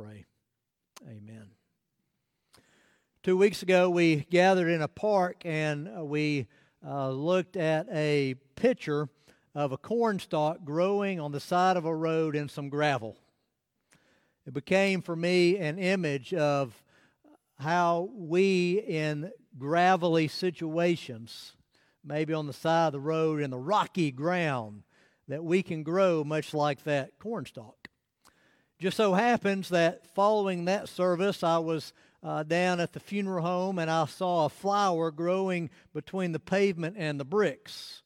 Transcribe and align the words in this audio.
pray. 0.00 0.24
Amen. 1.08 1.48
Two 3.24 3.36
weeks 3.36 3.64
ago, 3.64 3.90
we 3.90 4.26
gathered 4.30 4.68
in 4.68 4.80
a 4.80 4.86
park 4.86 5.42
and 5.44 5.88
uh, 5.88 6.04
we 6.04 6.46
uh, 6.86 7.10
looked 7.10 7.56
at 7.56 7.88
a 7.90 8.36
picture 8.54 9.08
of 9.56 9.72
a 9.72 9.76
cornstalk 9.76 10.64
growing 10.64 11.18
on 11.18 11.32
the 11.32 11.40
side 11.40 11.76
of 11.76 11.84
a 11.84 11.92
road 11.92 12.36
in 12.36 12.48
some 12.48 12.68
gravel. 12.68 13.16
It 14.46 14.54
became 14.54 15.02
for 15.02 15.16
me 15.16 15.56
an 15.56 15.80
image 15.80 16.32
of 16.32 16.80
how 17.58 18.08
we, 18.14 18.78
in 18.86 19.32
gravelly 19.58 20.28
situations, 20.28 21.56
maybe 22.04 22.32
on 22.32 22.46
the 22.46 22.52
side 22.52 22.86
of 22.86 22.92
the 22.92 23.00
road 23.00 23.40
in 23.40 23.50
the 23.50 23.58
rocky 23.58 24.12
ground, 24.12 24.84
that 25.26 25.42
we 25.42 25.60
can 25.60 25.82
grow 25.82 26.22
much 26.22 26.54
like 26.54 26.84
that 26.84 27.18
cornstalk. 27.18 27.77
Just 28.78 28.96
so 28.96 29.12
happens 29.12 29.70
that 29.70 30.06
following 30.14 30.66
that 30.66 30.88
service, 30.88 31.42
I 31.42 31.58
was 31.58 31.92
uh, 32.22 32.44
down 32.44 32.78
at 32.78 32.92
the 32.92 33.00
funeral 33.00 33.44
home 33.44 33.80
and 33.80 33.90
I 33.90 34.04
saw 34.06 34.44
a 34.44 34.48
flower 34.48 35.10
growing 35.10 35.70
between 35.92 36.30
the 36.30 36.38
pavement 36.38 36.94
and 36.96 37.18
the 37.18 37.24
bricks. 37.24 38.02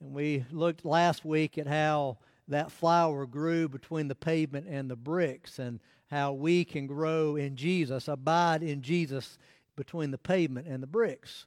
And 0.00 0.12
we 0.12 0.44
looked 0.50 0.84
last 0.84 1.24
week 1.24 1.56
at 1.56 1.66
how 1.66 2.18
that 2.48 2.70
flower 2.70 3.24
grew 3.24 3.70
between 3.70 4.08
the 4.08 4.14
pavement 4.14 4.66
and 4.68 4.90
the 4.90 4.96
bricks 4.96 5.58
and 5.58 5.80
how 6.10 6.34
we 6.34 6.66
can 6.66 6.86
grow 6.86 7.36
in 7.36 7.56
Jesus, 7.56 8.06
abide 8.06 8.62
in 8.62 8.82
Jesus 8.82 9.38
between 9.76 10.10
the 10.10 10.18
pavement 10.18 10.66
and 10.66 10.82
the 10.82 10.86
bricks. 10.86 11.46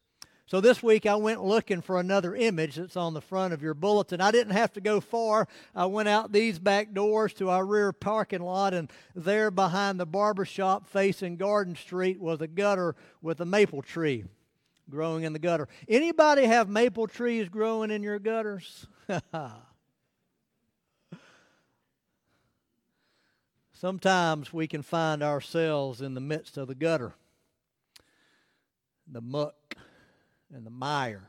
So 0.50 0.60
this 0.60 0.82
week 0.82 1.06
I 1.06 1.14
went 1.14 1.46
looking 1.46 1.80
for 1.80 2.00
another 2.00 2.36
image 2.36 2.78
that's 2.78 2.98
on 2.98 3.14
the 3.14 3.22
front 3.22 3.54
of 3.54 3.62
your 3.62 3.76
bulletin. 3.76 4.20
I 4.20 4.32
didn't 4.32 4.54
have 4.54 4.74
to 4.74 4.82
go 4.82 5.00
far. 5.00 5.48
I 5.76 5.86
went 5.86 6.10
out 6.10 6.32
these 6.32 6.58
back 6.58 6.92
doors 6.92 7.36
to 7.36 7.52
our 7.52 7.64
rear 7.64 7.94
parking 7.94 8.42
lot, 8.42 8.74
and 8.74 8.92
there 9.14 9.52
behind 9.52 10.00
the 10.00 10.08
barber 10.08 10.46
shop 10.46 10.88
facing 10.88 11.38
Garden 11.38 11.76
Street 11.76 12.20
was 12.20 12.42
a 12.42 12.48
gutter 12.48 12.96
with 13.22 13.40
a 13.42 13.46
maple 13.46 13.84
tree 13.84 14.24
growing 14.90 15.24
in 15.24 15.34
the 15.34 15.40
gutter. 15.40 15.68
Anybody 15.88 16.46
have 16.46 16.68
maple 16.68 17.06
trees 17.06 17.48
growing 17.48 17.92
in 17.92 18.02
your 18.02 18.18
gutters? 18.18 18.88
Sometimes 23.72 24.52
we 24.52 24.66
can 24.66 24.82
find 24.82 25.22
ourselves 25.22 26.02
in 26.02 26.16
the 26.16 26.22
midst 26.22 26.58
of 26.58 26.68
the 26.68 26.74
gutter, 26.74 27.14
the 29.08 29.22
muck 29.22 29.54
and 30.54 30.66
the 30.66 30.72
mire 30.72 31.28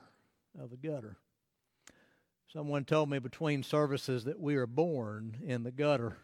of 0.61 0.71
the 0.71 0.77
gutter. 0.77 1.17
Someone 2.53 2.85
told 2.85 3.09
me 3.09 3.19
between 3.19 3.63
services 3.63 4.25
that 4.25 4.41
we 4.41 4.57
are 4.57 4.67
born 4.67 5.37
in 5.47 5.63
the 5.63 5.71
gutter, 5.71 6.17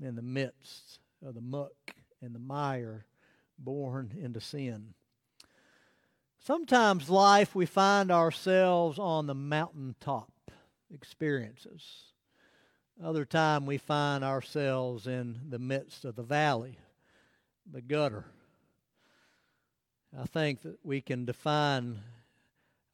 in 0.00 0.16
the 0.16 0.22
midst 0.22 0.98
of 1.24 1.34
the 1.34 1.40
muck 1.40 1.94
and 2.20 2.34
the 2.34 2.40
mire, 2.40 3.06
born 3.58 4.12
into 4.20 4.40
sin. 4.40 4.94
Sometimes 6.40 7.08
life 7.08 7.54
we 7.54 7.66
find 7.66 8.10
ourselves 8.10 8.98
on 8.98 9.28
the 9.28 9.34
mountaintop 9.34 10.32
experiences. 10.92 12.12
Other 13.02 13.24
time 13.24 13.64
we 13.64 13.78
find 13.78 14.24
ourselves 14.24 15.06
in 15.06 15.40
the 15.48 15.60
midst 15.60 16.04
of 16.04 16.16
the 16.16 16.22
valley, 16.24 16.78
the 17.70 17.80
gutter, 17.80 18.26
I 20.18 20.24
think 20.24 20.60
that 20.62 20.78
we 20.84 21.00
can 21.00 21.24
define 21.24 22.00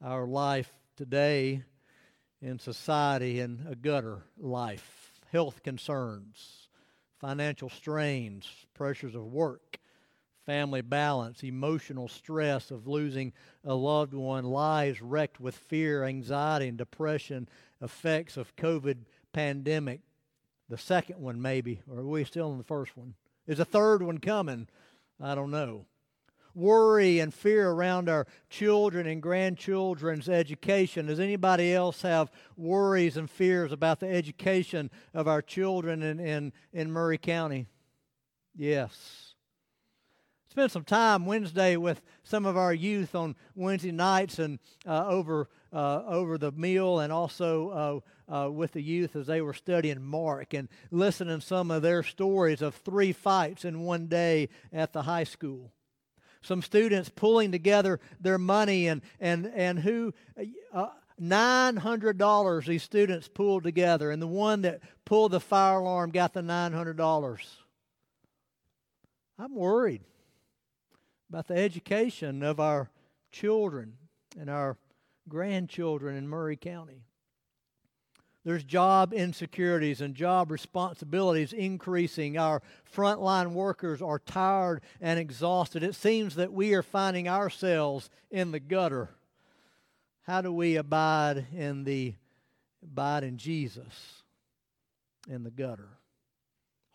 our 0.00 0.24
life 0.24 0.70
today 0.96 1.64
in 2.40 2.60
society 2.60 3.40
in 3.40 3.66
a 3.68 3.74
gutter 3.74 4.22
life, 4.38 5.20
health 5.32 5.64
concerns, 5.64 6.68
financial 7.18 7.70
strains, 7.70 8.48
pressures 8.72 9.16
of 9.16 9.32
work, 9.32 9.78
family 10.46 10.80
balance, 10.80 11.42
emotional 11.42 12.06
stress 12.06 12.70
of 12.70 12.86
losing 12.86 13.32
a 13.64 13.74
loved 13.74 14.14
one, 14.14 14.44
lives 14.44 15.02
wrecked 15.02 15.40
with 15.40 15.56
fear, 15.56 16.04
anxiety, 16.04 16.68
and 16.68 16.78
depression, 16.78 17.48
effects 17.82 18.36
of 18.36 18.54
COVID 18.54 18.98
pandemic. 19.32 20.02
The 20.68 20.78
second 20.78 21.20
one, 21.20 21.42
maybe, 21.42 21.80
or 21.90 21.98
are 21.98 22.06
we 22.06 22.22
still 22.22 22.52
in 22.52 22.58
the 22.58 22.64
first 22.64 22.96
one? 22.96 23.14
Is 23.48 23.58
a 23.58 23.64
third 23.64 24.04
one 24.04 24.18
coming? 24.18 24.68
I 25.20 25.34
don't 25.34 25.50
know 25.50 25.86
worry 26.58 27.20
and 27.20 27.32
fear 27.32 27.70
around 27.70 28.08
our 28.08 28.26
children 28.50 29.06
and 29.06 29.22
grandchildren's 29.22 30.28
education? 30.28 31.06
Does 31.06 31.20
anybody 31.20 31.72
else 31.72 32.02
have 32.02 32.30
worries 32.56 33.16
and 33.16 33.30
fears 33.30 33.72
about 33.72 34.00
the 34.00 34.08
education 34.08 34.90
of 35.14 35.28
our 35.28 35.40
children 35.40 36.02
in, 36.02 36.18
in, 36.18 36.52
in 36.72 36.92
Maury 36.92 37.18
County? 37.18 37.66
Yes. 38.56 39.34
Spent 40.50 40.72
some 40.72 40.84
time 40.84 41.26
Wednesday 41.26 41.76
with 41.76 42.02
some 42.24 42.44
of 42.44 42.56
our 42.56 42.74
youth 42.74 43.14
on 43.14 43.36
Wednesday 43.54 43.92
nights 43.92 44.40
and 44.40 44.58
uh, 44.86 45.06
over 45.06 45.48
uh, 45.70 46.02
over 46.06 46.38
the 46.38 46.50
meal, 46.52 46.98
and 46.98 47.12
also 47.12 48.02
uh, 48.30 48.44
uh 48.46 48.50
with 48.50 48.72
the 48.72 48.80
youth 48.80 49.14
as 49.14 49.26
they 49.26 49.42
were 49.42 49.52
studying 49.52 50.02
Mark 50.02 50.54
and 50.54 50.68
listening 50.90 51.42
some 51.42 51.70
of 51.70 51.82
their 51.82 52.02
stories 52.02 52.62
of 52.62 52.74
three 52.74 53.12
fights 53.12 53.66
in 53.66 53.82
one 53.82 54.06
day 54.06 54.48
at 54.72 54.94
the 54.94 55.02
high 55.02 55.24
school 55.24 55.70
some 56.48 56.62
students 56.62 57.10
pulling 57.10 57.52
together 57.52 58.00
their 58.20 58.38
money 58.38 58.88
and 58.88 59.02
and 59.20 59.46
and 59.54 59.78
who 59.78 60.14
uh, 60.72 60.88
$900 61.20 62.66
these 62.66 62.82
students 62.82 63.28
pulled 63.28 63.64
together. 63.64 64.10
And 64.10 64.22
the 64.22 64.26
one 64.26 64.62
that 64.62 64.80
pulled 65.04 65.32
the 65.32 65.40
fire 65.40 65.78
alarm 65.78 66.10
got 66.10 66.32
the 66.32 66.40
$900 66.40 67.38
i'm 69.40 69.54
worried 69.54 70.02
about 71.28 71.46
the 71.46 71.54
education 71.54 72.42
of 72.42 72.58
our 72.58 72.90
children 73.30 73.94
and 74.38 74.50
our 74.50 74.76
grandchildren 75.28 76.16
in 76.16 76.26
Maury 76.26 76.56
county 76.56 77.04
there's 78.48 78.64
job 78.64 79.12
insecurities 79.12 80.00
and 80.00 80.14
job 80.14 80.50
responsibilities 80.50 81.52
increasing. 81.52 82.38
Our 82.38 82.62
frontline 82.90 83.52
workers 83.52 84.00
are 84.00 84.18
tired 84.18 84.80
and 85.02 85.18
exhausted. 85.18 85.82
It 85.82 85.94
seems 85.94 86.36
that 86.36 86.50
we 86.50 86.72
are 86.72 86.82
finding 86.82 87.28
ourselves 87.28 88.08
in 88.30 88.50
the 88.50 88.58
gutter. 88.58 89.10
How 90.22 90.40
do 90.40 90.50
we 90.50 90.76
abide 90.76 91.48
in 91.54 91.84
the 91.84 92.14
abide 92.82 93.22
in 93.22 93.36
Jesus 93.36 94.22
in 95.28 95.42
the 95.42 95.50
gutter? 95.50 95.98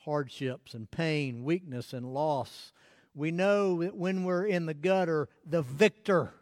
Hardships 0.05 0.73
and 0.73 0.89
pain, 0.89 1.43
weakness 1.43 1.93
and 1.93 2.15
loss. 2.15 2.73
We 3.13 3.29
know 3.29 3.83
that 3.83 3.95
when 3.95 4.23
we're 4.23 4.47
in 4.47 4.65
the 4.65 4.73
gutter, 4.73 5.29
the 5.45 5.61
victor 5.61 6.33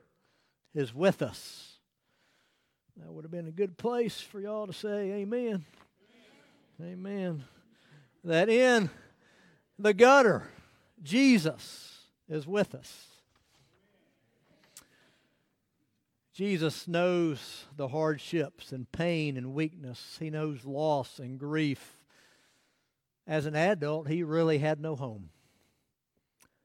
is 0.73 0.95
with 0.95 1.21
us. 1.21 1.70
That 2.97 3.11
would 3.11 3.23
have 3.23 3.31
been 3.31 3.47
a 3.47 3.51
good 3.51 3.77
place 3.77 4.19
for 4.19 4.39
y'all 4.39 4.67
to 4.67 4.73
say 4.73 5.11
amen. 5.11 5.65
Amen. 6.81 7.43
That 8.23 8.49
in 8.49 8.89
the 9.79 9.93
gutter, 9.93 10.43
Jesus 11.01 11.99
is 12.27 12.45
with 12.45 12.75
us. 12.75 13.07
Jesus 16.33 16.87
knows 16.87 17.65
the 17.75 17.89
hardships 17.89 18.71
and 18.71 18.91
pain 18.91 19.37
and 19.37 19.53
weakness. 19.53 20.17
He 20.19 20.29
knows 20.29 20.65
loss 20.65 21.19
and 21.19 21.37
grief. 21.37 21.97
As 23.27 23.45
an 23.45 23.55
adult, 23.55 24.07
he 24.07 24.23
really 24.23 24.57
had 24.57 24.79
no 24.79 24.95
home. 24.95 25.29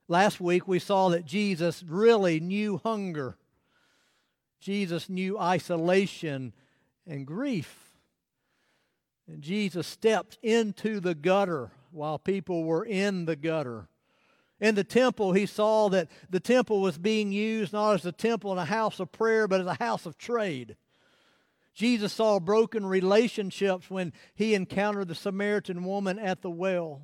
Last 0.07 0.39
week, 0.39 0.67
we 0.67 0.79
saw 0.79 1.09
that 1.09 1.25
Jesus 1.25 1.83
really 1.83 2.39
knew 2.39 2.79
hunger 2.83 3.37
Jesus 4.59 5.09
knew 5.09 5.37
isolation 5.37 6.53
and 7.05 7.25
grief. 7.25 7.93
And 9.27 9.41
Jesus 9.41 9.87
stepped 9.87 10.37
into 10.41 10.99
the 10.99 11.15
gutter 11.15 11.71
while 11.91 12.17
people 12.17 12.63
were 12.63 12.85
in 12.85 13.25
the 13.25 13.35
gutter. 13.35 13.87
In 14.59 14.75
the 14.75 14.83
temple, 14.83 15.33
he 15.33 15.45
saw 15.45 15.89
that 15.89 16.09
the 16.29 16.39
temple 16.39 16.81
was 16.81 16.97
being 16.97 17.31
used 17.31 17.73
not 17.73 17.93
as 17.93 18.05
a 18.05 18.11
temple 18.11 18.51
and 18.51 18.59
a 18.59 18.65
house 18.65 18.99
of 18.99 19.11
prayer, 19.11 19.47
but 19.47 19.61
as 19.61 19.67
a 19.67 19.75
house 19.75 20.05
of 20.05 20.17
trade. 20.17 20.75
Jesus 21.75 22.11
saw 22.11 22.39
broken 22.39 22.87
relationships 22.87 23.91
when 23.91 24.11
he 24.33 24.55
encountered 24.55 25.09
the 25.09 25.15
Samaritan 25.15 25.83
woman 25.83 26.17
at 26.17 26.41
the 26.41 26.49
well. 26.49 27.03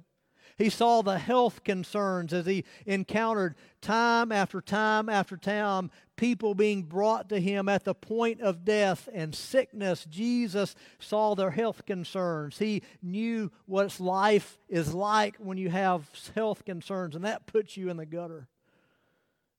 He 0.57 0.69
saw 0.69 1.01
the 1.01 1.17
health 1.17 1.63
concerns 1.63 2.33
as 2.33 2.45
he 2.45 2.63
encountered 2.85 3.55
time 3.81 4.31
after 4.31 4.61
time 4.61 5.09
after 5.09 5.35
time 5.35 5.89
people 6.15 6.53
being 6.53 6.83
brought 6.83 7.29
to 7.29 7.39
him 7.39 7.67
at 7.67 7.83
the 7.83 7.95
point 7.95 8.41
of 8.41 8.63
death 8.63 9.09
and 9.13 9.33
sickness. 9.33 10.05
Jesus 10.09 10.75
saw 10.99 11.33
their 11.33 11.51
health 11.51 11.85
concerns. 11.85 12.59
He 12.59 12.83
knew 13.01 13.51
what 13.65 13.99
life 13.99 14.59
is 14.69 14.93
like 14.93 15.37
when 15.37 15.57
you 15.57 15.69
have 15.69 16.09
health 16.35 16.65
concerns, 16.65 17.15
and 17.15 17.25
that 17.25 17.47
puts 17.47 17.75
you 17.75 17.89
in 17.89 17.97
the 17.97 18.05
gutter. 18.05 18.47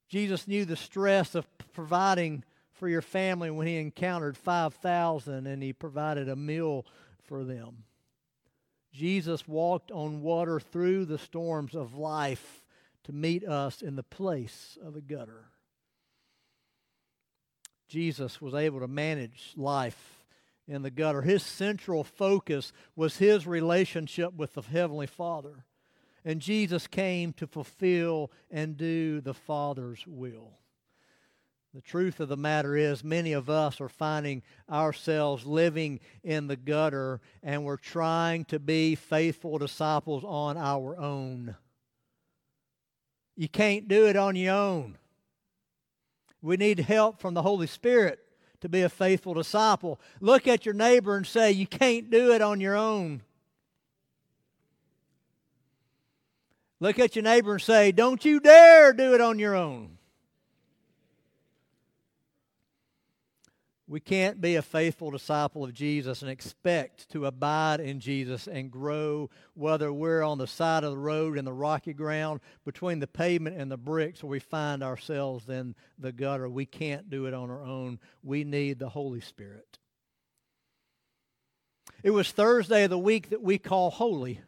Jesus 0.09 0.47
knew 0.47 0.65
the 0.65 0.77
stress 0.77 1.35
of 1.35 1.47
providing 1.73 2.45
for 2.73 2.89
your 2.89 3.03
family 3.03 3.51
when 3.51 3.67
he 3.67 3.79
encountered 3.79 4.37
5,000 4.37 5.47
and 5.47 5.63
he 5.63 5.73
provided 5.73 6.29
a 6.29 6.37
meal 6.37 6.85
for 7.23 7.45
them. 7.45 7.85
Jesus 8.95 9.49
walked 9.49 9.91
on 9.91 10.23
water 10.23 10.61
through 10.61 11.07
the 11.07 11.19
storms 11.19 11.75
of 11.75 11.97
life 11.97 12.63
to 13.03 13.13
meet 13.13 13.45
us 13.45 13.83
in 13.83 13.97
the 13.97 14.05
place 14.05 14.79
of 14.83 14.95
a 14.95 15.01
gutter. 15.01 15.51
Jesus 17.89 18.41
was 18.41 18.55
able 18.55 18.81
to 18.81 18.89
manage 18.89 19.53
life 19.57 20.25
in 20.69 20.83
the 20.83 20.91
gutter. 20.91 21.23
His 21.23 21.43
central 21.43 22.05
focus 22.05 22.73
was 22.95 23.19
his 23.19 23.47
relationship 23.47 24.33
with 24.35 24.55
the 24.55 24.63
Heavenly 24.63 25.09
Father. 25.09 25.65
And 26.25 26.41
Jesus 26.41 26.87
came 26.87 27.33
to 27.35 27.47
fulfill 27.49 28.31
and 28.51 28.77
do 28.77 29.21
the 29.21 29.35
Father's 29.35 30.07
will. 30.07 30.53
The 31.75 31.81
truth 31.81 32.21
of 32.21 32.29
the 32.29 32.37
matter 32.37 32.77
is, 32.77 33.03
many 33.03 33.33
of 33.33 33.51
us 33.51 33.81
are 33.81 33.89
finding 33.89 34.45
ourselves 34.71 35.45
living 35.45 35.99
in 36.23 36.47
the 36.47 36.55
gutter 36.55 37.21
and 37.43 37.65
we're 37.65 37.79
trying 37.79 38.45
to 38.47 38.61
be 38.61 38.95
faithful 38.95 39.59
disciples 39.59 40.23
on 40.25 40.57
our 40.57 40.97
own. 40.97 41.57
You 43.37 43.49
can't 43.49 43.89
do 43.89 44.07
it 44.07 44.15
on 44.15 44.37
your 44.37 44.55
own. 44.55 44.99
We 46.41 46.57
need 46.57 46.79
help 46.79 47.19
from 47.19 47.35
the 47.35 47.43
Holy 47.43 47.67
Spirit 47.67 48.21
to 48.61 48.69
be 48.69 48.83
a 48.83 48.89
faithful 48.89 49.35
disciple. 49.35 49.99
Look 50.21 50.47
at 50.47 50.65
your 50.65 50.75
neighbor 50.75 51.17
and 51.17 51.27
say, 51.27 51.51
You 51.51 51.67
can't 51.67 52.09
do 52.09 52.33
it 52.33 52.41
on 52.41 52.61
your 52.61 52.77
own. 52.77 53.23
Look 56.79 57.01
at 57.01 57.17
your 57.17 57.25
neighbor 57.25 57.55
and 57.55 57.63
say, 57.63 57.91
Don't 57.91 58.25
you 58.25 58.39
dare 58.39 58.93
do 58.93 59.13
it 59.15 59.21
on 59.21 59.41
your 59.41 59.57
own. 59.57 59.99
We 63.87 64.01
can't 64.01 64.41
be 64.41 64.57
a 64.57 64.63
faithful 64.63 65.11
disciple 65.11 65.63
of 65.65 65.75
Jesus 65.75 66.23
and 66.23 66.31
expect 66.31 67.11
to 67.11 67.27
abide 67.27 67.81
in 67.81 68.01
Jesus 68.01 68.47
and 68.47 68.71
grow, 68.71 69.29
whether 69.53 69.93
we're 69.93 70.23
on 70.23 70.39
the 70.39 70.47
side 70.47 70.85
of 70.85 70.93
the 70.93 70.99
road 70.99 71.37
in 71.37 71.45
the 71.45 71.53
rocky 71.53 71.93
ground 71.93 72.41
between 72.65 73.01
the 73.01 73.07
pavement 73.07 73.59
and 73.59 73.71
the 73.71 73.77
bricks, 73.77 74.23
or 74.23 74.29
we 74.29 74.41
find 74.41 74.83
ourselves 74.83 75.51
in 75.51 75.75
the 75.99 76.13
gutter. 76.13 76.49
We 76.49 76.65
can't 76.65 77.11
do 77.11 77.27
it 77.27 77.35
on 77.35 77.51
our 77.51 77.63
own. 77.63 77.99
We 78.23 78.43
need 78.43 78.79
the 78.79 78.89
Holy 78.89 79.21
Spirit. 79.21 79.79
It 82.03 82.11
was 82.11 82.31
Thursday 82.31 82.85
of 82.85 82.91
the 82.91 82.99
week 82.99 83.31
that 83.31 83.43
we 83.43 83.59
call 83.59 83.91
Holy. 83.91 84.41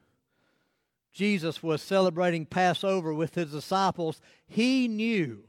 Jesus 1.12 1.62
was 1.62 1.82
celebrating 1.82 2.46
Passover 2.46 3.12
with 3.12 3.34
his 3.34 3.50
disciples. 3.50 4.20
He 4.46 4.88
knew 4.88 5.44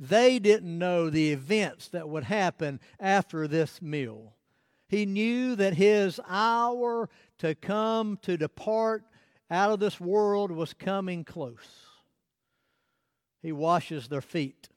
they 0.00 0.38
didn't 0.38 0.78
know 0.78 1.10
the 1.10 1.30
events 1.30 1.88
that 1.88 2.08
would 2.08 2.24
happen 2.24 2.80
after 2.98 3.46
this 3.46 3.82
meal. 3.82 4.34
He 4.88 5.04
knew 5.04 5.54
that 5.56 5.74
his 5.74 6.18
hour 6.26 7.10
to 7.38 7.54
come 7.54 8.18
to 8.22 8.38
depart 8.38 9.04
out 9.50 9.72
of 9.72 9.78
this 9.78 10.00
world 10.00 10.50
was 10.50 10.72
coming 10.72 11.22
close. 11.22 11.86
He 13.42 13.52
washes 13.52 14.08
their 14.08 14.22
feet. 14.22 14.70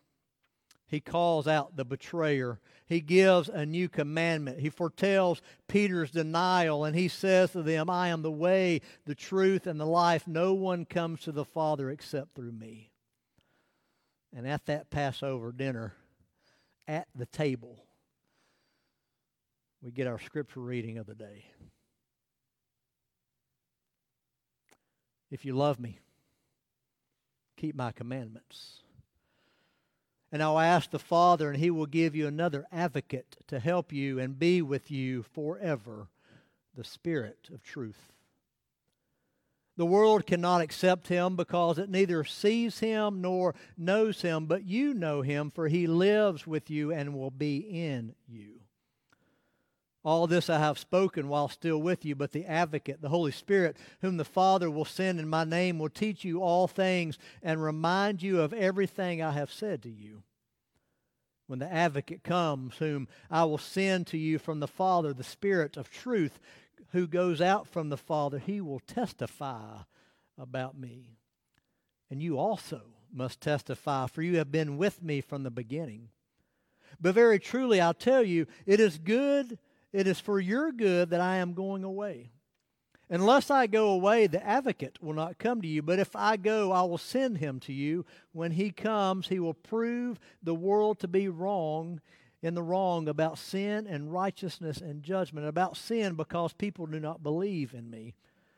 He 0.88 1.00
calls 1.00 1.48
out 1.48 1.78
the 1.78 1.86
betrayer. 1.86 2.60
He 2.86 3.00
gives 3.00 3.50
a 3.50 3.66
new 3.66 3.90
commandment. 3.90 4.60
He 4.60 4.70
foretells 4.70 5.42
Peter's 5.68 6.12
denial 6.12 6.84
and 6.84 6.96
he 6.96 7.08
says 7.08 7.52
to 7.52 7.64
them, 7.64 7.90
I 7.90 8.10
am 8.10 8.22
the 8.22 8.32
way, 8.32 8.82
the 9.06 9.16
truth, 9.16 9.68
and 9.68 9.80
the 9.80 9.86
life. 9.86 10.28
No 10.28 10.54
one 10.54 10.86
comes 10.86 11.22
to 11.22 11.32
the 11.32 11.46
Father 11.46 11.90
except 11.90 12.36
through 12.36 12.52
me. 12.52 12.93
And 14.36 14.48
at 14.48 14.66
that 14.66 14.90
Passover 14.90 15.52
dinner, 15.52 15.94
at 16.88 17.08
the 17.16 17.28
table, 17.28 17.84
we 19.82 19.92
get 19.92 20.08
our 20.08 20.20
scripture 20.20 20.62
reading 20.62 20.98
of 20.98 21.06
the 21.06 21.14
day. 21.14 21.46
If 25.30 25.46
you 25.46 25.56
love 25.56 25.80
me, 25.80 26.00
keep 27.58 27.76
my 27.76 27.92
commandments. 27.92 28.82
And 30.32 30.42
I'll 30.42 30.60
ask 30.60 30.90
the 30.90 31.00
Father, 31.00 31.50
and 31.50 31.60
he 31.60 31.70
will 31.70 31.86
give 31.86 32.16
you 32.16 32.28
another 32.28 32.66
advocate 32.72 33.38
to 33.48 33.60
help 33.60 33.94
you 33.94 34.20
and 34.20 34.40
be 34.40 34.64
with 34.64 34.90
you 34.90 35.22
forever, 35.22 36.08
the 36.76 36.84
Spirit 36.84 37.50
of 37.54 37.62
truth. 37.62 38.12
The 39.76 39.86
world 39.86 40.28
cannot 40.28 40.62
accept 40.62 41.08
him 41.08 41.36
because 41.36 41.80
it 41.80 41.90
neither 41.90 42.24
sees 42.24 42.80
him 42.80 43.22
nor 43.22 43.56
knows 43.76 44.22
him, 44.22 44.46
but 44.46 44.66
you 44.66 44.94
know 44.94 45.22
him, 45.22 45.50
for 45.50 45.68
he 45.68 45.88
lives 45.88 46.46
with 46.46 46.70
you 46.70 46.92
and 46.92 47.16
will 47.16 47.32
be 47.32 47.58
in 47.58 48.14
you. 48.28 48.60
All 50.06 50.28
this 50.28 50.50
I 50.50 50.60
have 50.60 50.78
spoken 50.78 51.30
while 51.30 51.48
still 51.48 51.82
with 51.82 52.04
you, 52.04 52.14
but 52.14 52.34
the 52.34 52.46
advocate, 52.46 53.02
the 53.02 53.10
Holy 53.10 53.32
Spirit, 53.32 53.78
whom 54.02 54.18
the 54.18 54.26
Father 54.26 54.70
will 54.70 54.86
send 54.86 55.20
in 55.20 55.28
my 55.30 55.46
name, 55.46 55.80
will 55.80 55.90
teach 55.90 56.26
you 56.26 56.42
all 56.42 56.68
things 56.68 57.18
and 57.42 57.64
remind 57.64 58.22
you 58.22 58.42
of 58.42 58.54
everything 58.54 59.22
I 59.22 59.32
have 59.32 59.52
said 59.52 59.82
to 59.84 59.90
you. 59.90 60.24
When 61.48 61.60
the 61.60 61.72
advocate 61.72 62.24
comes, 62.24 62.78
whom 62.78 63.08
I 63.32 63.46
will 63.46 63.58
send 63.58 64.08
to 64.08 64.18
you 64.18 64.40
from 64.40 64.60
the 64.60 64.68
Father, 64.68 65.14
the 65.14 65.24
Spirit 65.24 65.78
of 65.78 65.90
truth, 65.90 66.40
who 66.94 67.08
goes 67.08 67.42
out 67.42 67.68
from 67.68 67.90
the 67.90 67.98
Father, 67.98 68.40
he 68.40 68.62
will 68.62 68.80
testify 68.80 69.80
about 70.38 70.78
me. 70.78 71.18
And 72.10 72.22
you 72.22 72.38
also 72.38 72.82
must 73.12 73.42
testify, 73.42 74.08
for 74.08 74.22
you 74.22 74.38
have 74.38 74.52
been 74.52 74.78
with 74.78 75.04
me 75.04 75.20
from 75.20 75.44
the 75.44 75.52
beginning. 75.52 76.10
But 77.02 77.16
very 77.16 77.40
truly, 77.40 77.82
I'll 77.82 77.94
tell 77.94 78.24
you, 78.24 78.46
it 78.66 78.80
is 78.80 78.98
good, 78.98 79.58
it 79.92 80.08
is 80.08 80.20
for 80.20 80.40
your 80.40 80.72
good 80.72 81.10
that 81.10 81.22
I 81.22 81.38
am 81.38 81.54
going 81.54 81.84
away. 81.84 82.32
Unless 83.10 83.52
I 83.52 83.68
go 83.68 83.90
away, 83.90 84.28
the 84.28 84.46
advocate 84.46 84.98
will 85.02 85.14
not 85.14 85.38
come 85.38 85.62
to 85.62 85.68
you. 85.68 85.82
But 85.82 86.00
if 86.00 86.16
I 86.16 86.38
go, 86.38 86.72
I 86.72 86.84
will 86.84 86.98
send 86.98 87.40
him 87.40 87.60
to 87.62 87.74
you. 87.74 88.06
When 88.32 88.52
he 88.52 88.72
comes, 88.72 89.28
he 89.28 89.40
will 89.40 89.54
prove 89.54 90.20
the 90.42 90.56
world 90.56 91.00
to 91.00 91.08
be 91.08 91.28
wrong 91.28 92.02
in 92.44 92.54
the 92.54 92.62
wrong 92.62 93.08
about 93.08 93.38
sin 93.38 93.88
and 93.88 94.12
righteousness 94.12 94.82
and 94.82 95.02
judgment. 95.02 95.48
About 95.48 95.78
sin 95.78 96.16
because 96.16 96.52
people 96.52 96.86
do 96.86 97.00
not 97.00 97.24
believe 97.24 97.74
in 97.74 97.90
me. 97.90 98.14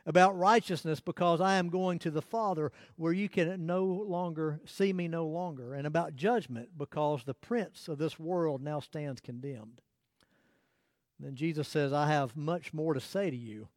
About 0.07 0.37
righteousness 0.37 0.99
because 0.99 1.39
I 1.39 1.55
am 1.55 1.69
going 1.69 1.99
to 1.99 2.11
the 2.11 2.21
Father 2.21 2.71
where 2.95 3.13
you 3.13 3.29
can 3.29 3.65
no 3.65 3.85
longer 3.85 4.59
see 4.65 4.91
me 4.91 5.07
no 5.07 5.27
longer. 5.27 5.75
And 5.75 5.85
about 5.85 6.15
judgment 6.15 6.69
because 6.77 7.23
the 7.23 7.35
prince 7.35 7.87
of 7.87 7.99
this 7.99 8.19
world 8.19 8.61
now 8.61 8.79
stands 8.79 9.21
condemned. 9.21 9.81
Then 11.19 11.35
Jesus 11.35 11.67
says, 11.67 11.93
I 11.93 12.07
have 12.07 12.35
much 12.35 12.73
more 12.73 12.93
to 12.93 12.99
say 12.99 13.29
to 13.29 13.37
you, 13.37 13.69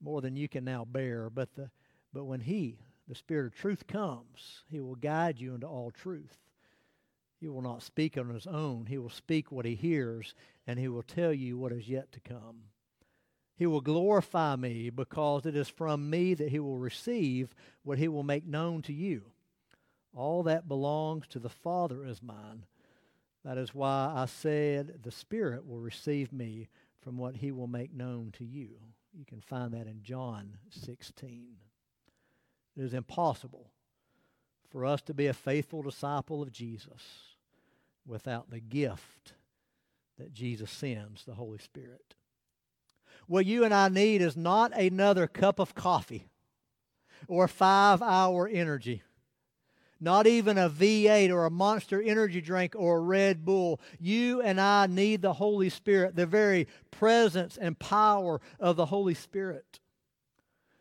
more 0.00 0.20
than 0.20 0.36
you 0.36 0.48
can 0.48 0.64
now 0.64 0.84
bear. 0.84 1.30
But, 1.30 1.54
the, 1.54 1.70
but 2.12 2.24
when 2.24 2.40
He, 2.40 2.78
the 3.08 3.14
Spirit 3.14 3.46
of 3.46 3.54
truth, 3.54 3.86
comes, 3.86 4.64
He 4.68 4.80
will 4.80 4.96
guide 4.96 5.40
you 5.40 5.54
into 5.54 5.66
all 5.66 5.90
truth. 5.90 6.43
He 7.44 7.50
will 7.50 7.60
not 7.60 7.82
speak 7.82 8.16
on 8.16 8.30
his 8.30 8.46
own. 8.46 8.86
He 8.86 8.96
will 8.96 9.10
speak 9.10 9.52
what 9.52 9.66
he 9.66 9.74
hears, 9.74 10.34
and 10.66 10.78
he 10.78 10.88
will 10.88 11.02
tell 11.02 11.34
you 11.34 11.58
what 11.58 11.72
is 11.72 11.90
yet 11.90 12.10
to 12.12 12.20
come. 12.20 12.70
He 13.54 13.66
will 13.66 13.82
glorify 13.82 14.56
me 14.56 14.88
because 14.88 15.44
it 15.44 15.54
is 15.54 15.68
from 15.68 16.08
me 16.08 16.32
that 16.32 16.48
he 16.48 16.58
will 16.58 16.78
receive 16.78 17.54
what 17.82 17.98
he 17.98 18.08
will 18.08 18.22
make 18.22 18.46
known 18.46 18.80
to 18.84 18.94
you. 18.94 19.24
All 20.16 20.42
that 20.44 20.68
belongs 20.68 21.26
to 21.28 21.38
the 21.38 21.50
Father 21.50 22.06
is 22.06 22.22
mine. 22.22 22.64
That 23.44 23.58
is 23.58 23.74
why 23.74 24.10
I 24.16 24.24
said 24.24 25.02
the 25.02 25.12
Spirit 25.12 25.66
will 25.66 25.80
receive 25.80 26.32
me 26.32 26.68
from 27.02 27.18
what 27.18 27.36
he 27.36 27.52
will 27.52 27.66
make 27.66 27.92
known 27.92 28.32
to 28.38 28.44
you. 28.46 28.70
You 29.12 29.26
can 29.26 29.42
find 29.42 29.74
that 29.74 29.86
in 29.86 30.02
John 30.02 30.56
16. 30.70 31.56
It 32.74 32.82
is 32.82 32.94
impossible 32.94 33.70
for 34.70 34.86
us 34.86 35.02
to 35.02 35.12
be 35.12 35.26
a 35.26 35.34
faithful 35.34 35.82
disciple 35.82 36.40
of 36.40 36.50
Jesus 36.50 37.33
without 38.06 38.50
the 38.50 38.60
gift 38.60 39.34
that 40.18 40.32
Jesus 40.32 40.70
sends, 40.70 41.24
the 41.24 41.34
Holy 41.34 41.58
Spirit. 41.58 42.14
What 43.26 43.46
you 43.46 43.64
and 43.64 43.72
I 43.72 43.88
need 43.88 44.20
is 44.20 44.36
not 44.36 44.76
another 44.76 45.26
cup 45.26 45.58
of 45.58 45.74
coffee 45.74 46.26
or 47.26 47.48
five 47.48 48.02
hour 48.02 48.46
energy. 48.46 49.02
Not 50.00 50.26
even 50.26 50.58
a 50.58 50.68
V8 50.68 51.30
or 51.30 51.46
a 51.46 51.50
monster 51.50 52.02
energy 52.02 52.40
drink 52.40 52.74
or 52.76 52.98
a 52.98 53.00
Red 53.00 53.44
Bull. 53.44 53.80
You 53.98 54.42
and 54.42 54.60
I 54.60 54.86
need 54.86 55.22
the 55.22 55.34
Holy 55.34 55.70
Spirit, 55.70 56.16
the 56.16 56.26
very 56.26 56.68
presence 56.90 57.56
and 57.56 57.78
power 57.78 58.40
of 58.60 58.76
the 58.76 58.86
Holy 58.86 59.14
Spirit. 59.14 59.80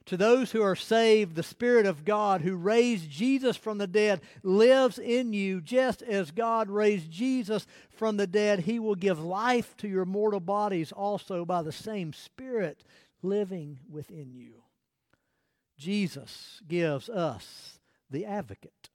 To 0.07 0.17
those 0.17 0.51
who 0.51 0.61
are 0.61 0.75
saved, 0.75 1.35
the 1.35 1.43
Spirit 1.43 1.85
of 1.85 2.03
God 2.03 2.41
who 2.41 2.55
raised 2.55 3.09
Jesus 3.09 3.55
from 3.55 3.77
the 3.77 3.87
dead 3.87 4.19
lives 4.43 4.99
in 4.99 5.31
you 5.31 5.61
just 5.61 6.01
as 6.01 6.31
God 6.31 6.69
raised 6.69 7.09
Jesus 7.09 7.65
from 7.89 8.17
the 8.17 8.27
dead. 8.27 8.59
He 8.59 8.79
will 8.79 8.95
give 8.95 9.23
life 9.23 9.77
to 9.77 9.87
your 9.87 10.05
mortal 10.05 10.41
bodies 10.41 10.91
also 10.91 11.45
by 11.45 11.61
the 11.61 11.71
same 11.71 12.11
Spirit 12.11 12.83
living 13.21 13.79
within 13.89 14.33
you. 14.33 14.63
Jesus 15.77 16.61
gives 16.67 17.07
us 17.09 17.79
the 18.09 18.25
advocate, 18.25 18.89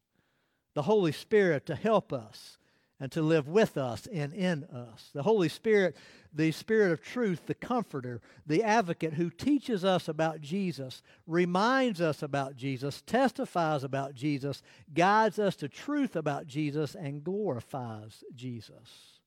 the 0.75 0.83
Holy 0.83 1.13
Spirit 1.13 1.65
to 1.67 1.75
help 1.75 2.13
us 2.13 2.58
and 3.01 3.13
to 3.13 3.23
live 3.23 3.49
with 3.49 3.77
us 3.77 4.09
and 4.13 4.33
in 4.33 4.65
us. 4.65 5.11
The 5.15 5.23
Holy 5.23 5.49
Spirit, 5.49 5.97
the 6.33 6.51
Spirit 6.51 6.93
of 6.93 7.01
truth, 7.01 7.47
the 7.47 7.55
Comforter, 7.55 8.21
the 8.47 8.65
Advocate 8.65 9.15
who 9.15 9.31
teaches 9.31 9.85
us 9.85 10.09
about 10.09 10.41
Jesus, 10.41 11.03
reminds 11.27 12.01
us 12.01 12.23
about 12.23 12.57
Jesus, 12.57 13.03
testifies 13.03 13.85
about 13.85 14.15
Jesus, 14.15 14.63
guides 14.93 15.39
us 15.39 15.55
to 15.57 15.69
truth 15.69 16.17
about 16.17 16.47
Jesus, 16.47 16.97
and 16.97 17.23
glorifies 17.23 18.25
Jesus. 18.35 19.21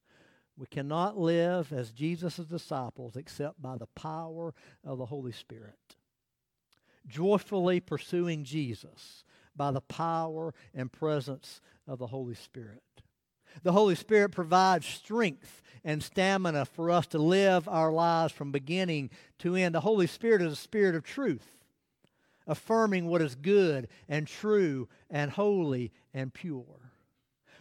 We 0.58 0.68
cannot 0.68 1.18
live 1.18 1.72
as 1.72 1.92
Jesus' 1.92 2.38
disciples 2.38 3.16
except 3.16 3.62
by 3.62 3.78
the 3.78 3.88
power 3.88 4.54
of 4.84 4.98
the 4.98 5.06
Holy 5.06 5.32
Spirit. 5.32 5.96
Joyfully 7.08 7.80
pursuing 7.80 8.44
Jesus 8.44 9.24
by 9.56 9.72
the 9.72 9.82
power 9.82 10.54
and 10.76 10.92
presence 10.92 11.62
of 11.88 12.00
the 12.00 12.08
Holy 12.08 12.36
Spirit. 12.36 12.84
The 13.64 13.72
Holy 13.72 13.96
Spirit 13.96 14.30
provides 14.32 14.86
strength 14.86 15.62
and 15.84 16.04
stamina 16.04 16.66
for 16.66 16.92
us 16.92 17.08
to 17.08 17.18
live 17.18 17.68
our 17.68 17.92
lives 17.92 18.34
from 18.34 18.52
beginning 18.52 19.10
to 19.40 19.56
end. 19.56 19.76
The 19.76 19.82
Holy 19.82 20.08
Spirit 20.08 20.42
is 20.42 20.54
a 20.54 20.58
spirit 20.58 20.96
of 20.96 21.04
truth, 21.04 21.52
affirming 22.48 23.08
what 23.08 23.22
is 23.22 23.36
good 23.36 23.88
and 24.08 24.28
true 24.28 24.88
and 25.10 25.32
holy 25.32 25.92
and 26.14 26.34
pure. 26.34 26.92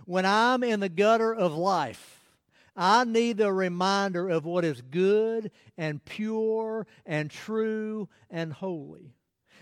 When 0.04 0.26
I'm 0.26 0.62
in 0.62 0.80
the 0.80 0.88
gutter 0.88 1.34
of 1.34 1.54
life, 1.54 2.20
I 2.76 3.04
need 3.04 3.36
the 3.36 3.52
reminder 3.52 4.28
of 4.28 4.44
what 4.44 4.64
is 4.64 4.80
good 4.80 5.50
and 5.76 6.04
pure 6.04 6.86
and 7.04 7.30
true 7.30 8.08
and 8.30 8.52
holy 8.52 9.14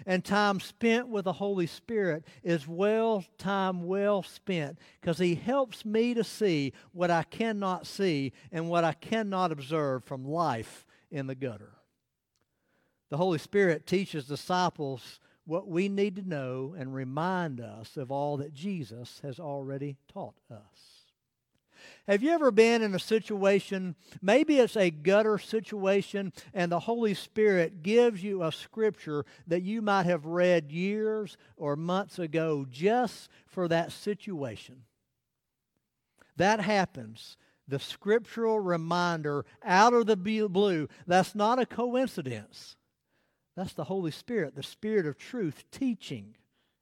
and 0.06 0.24
time 0.24 0.60
spent 0.60 1.08
with 1.08 1.24
the 1.24 1.32
Holy 1.32 1.66
Spirit 1.66 2.24
is 2.42 2.66
well 2.66 3.24
time 3.38 3.86
well 3.86 4.22
spent 4.22 4.78
because 5.00 5.18
He 5.18 5.34
helps 5.34 5.84
me 5.84 6.14
to 6.14 6.24
see 6.24 6.72
what 6.92 7.10
I 7.10 7.22
cannot 7.22 7.86
see 7.86 8.32
and 8.52 8.68
what 8.68 8.84
I 8.84 8.92
cannot 8.92 9.52
observe 9.52 10.04
from 10.04 10.24
life 10.24 10.86
in 11.10 11.26
the 11.26 11.34
gutter. 11.34 11.72
The 13.10 13.16
Holy 13.16 13.38
Spirit 13.38 13.86
teaches 13.86 14.26
disciples 14.26 15.20
what 15.44 15.66
we 15.66 15.88
need 15.88 16.16
to 16.16 16.28
know 16.28 16.74
and 16.76 16.94
remind 16.94 17.58
us 17.60 17.96
of 17.96 18.10
all 18.12 18.36
that 18.36 18.52
Jesus 18.52 19.20
has 19.22 19.40
already 19.40 19.96
taught 20.12 20.36
us. 20.50 20.97
Have 22.06 22.22
you 22.22 22.30
ever 22.30 22.50
been 22.50 22.82
in 22.82 22.94
a 22.94 22.98
situation, 22.98 23.96
maybe 24.22 24.58
it's 24.58 24.76
a 24.76 24.90
gutter 24.90 25.38
situation, 25.38 26.32
and 26.54 26.70
the 26.70 26.80
Holy 26.80 27.14
Spirit 27.14 27.82
gives 27.82 28.22
you 28.22 28.42
a 28.42 28.52
scripture 28.52 29.24
that 29.46 29.62
you 29.62 29.82
might 29.82 30.06
have 30.06 30.26
read 30.26 30.72
years 30.72 31.36
or 31.56 31.76
months 31.76 32.18
ago 32.18 32.66
just 32.70 33.28
for 33.46 33.68
that 33.68 33.92
situation? 33.92 34.84
That 36.36 36.60
happens. 36.60 37.36
The 37.66 37.78
scriptural 37.78 38.60
reminder 38.60 39.44
out 39.62 39.92
of 39.92 40.06
the 40.06 40.16
blue, 40.16 40.88
that's 41.06 41.34
not 41.34 41.58
a 41.58 41.66
coincidence. 41.66 42.76
That's 43.56 43.74
the 43.74 43.84
Holy 43.84 44.12
Spirit, 44.12 44.54
the 44.54 44.62
Spirit 44.62 45.04
of 45.04 45.18
truth, 45.18 45.64
teaching 45.70 46.36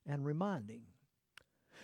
and 0.07 0.25
reminding. 0.25 0.83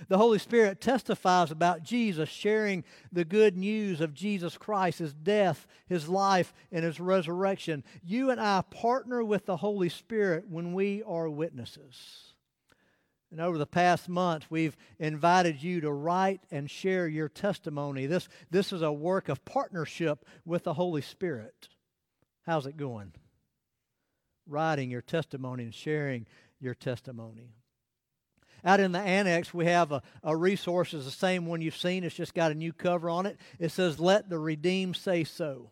The 0.08 0.18
Holy 0.18 0.38
Spirit 0.38 0.80
testifies 0.80 1.50
about 1.50 1.82
Jesus, 1.82 2.28
sharing 2.28 2.84
the 3.12 3.24
good 3.24 3.56
news 3.56 4.00
of 4.00 4.14
Jesus 4.14 4.56
Christ, 4.56 4.98
his 4.98 5.14
death, 5.14 5.66
his 5.86 6.08
life, 6.08 6.52
and 6.70 6.84
his 6.84 6.98
resurrection. 6.98 7.84
You 8.02 8.30
and 8.30 8.40
I 8.40 8.62
partner 8.62 9.22
with 9.22 9.46
the 9.46 9.58
Holy 9.58 9.88
Spirit 9.88 10.48
when 10.48 10.72
we 10.72 11.02
are 11.04 11.28
witnesses. 11.28 12.32
And 13.30 13.40
over 13.40 13.56
the 13.56 13.66
past 13.66 14.10
month, 14.10 14.46
we've 14.50 14.76
invited 14.98 15.62
you 15.62 15.80
to 15.80 15.90
write 15.90 16.42
and 16.50 16.70
share 16.70 17.08
your 17.08 17.30
testimony. 17.30 18.04
This, 18.04 18.28
this 18.50 18.74
is 18.74 18.82
a 18.82 18.92
work 18.92 19.30
of 19.30 19.42
partnership 19.46 20.26
with 20.44 20.64
the 20.64 20.74
Holy 20.74 21.00
Spirit. 21.00 21.68
How's 22.44 22.66
it 22.66 22.76
going? 22.76 23.12
Writing 24.46 24.90
your 24.90 25.00
testimony 25.00 25.64
and 25.64 25.74
sharing 25.74 26.26
your 26.60 26.74
testimony. 26.74 27.54
Out 28.64 28.80
in 28.80 28.92
the 28.92 29.00
annex, 29.00 29.52
we 29.52 29.66
have 29.66 29.90
a, 29.90 30.02
a 30.22 30.36
resource, 30.36 30.94
it's 30.94 31.04
the 31.04 31.10
same 31.10 31.46
one 31.46 31.60
you've 31.60 31.76
seen. 31.76 32.04
It's 32.04 32.14
just 32.14 32.34
got 32.34 32.52
a 32.52 32.54
new 32.54 32.72
cover 32.72 33.10
on 33.10 33.26
it. 33.26 33.38
It 33.58 33.70
says, 33.70 33.98
Let 33.98 34.28
the 34.28 34.38
redeemed 34.38 34.96
say 34.96 35.24
so. 35.24 35.70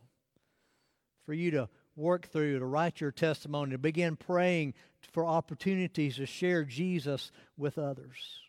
For 1.24 1.34
you 1.34 1.52
to 1.52 1.68
work 1.94 2.26
through, 2.28 2.58
to 2.58 2.66
write 2.66 3.00
your 3.00 3.12
testimony, 3.12 3.72
to 3.72 3.78
begin 3.78 4.16
praying 4.16 4.74
for 5.12 5.24
opportunities 5.24 6.16
to 6.16 6.26
share 6.26 6.64
Jesus 6.64 7.30
with 7.56 7.78
others. 7.78 8.40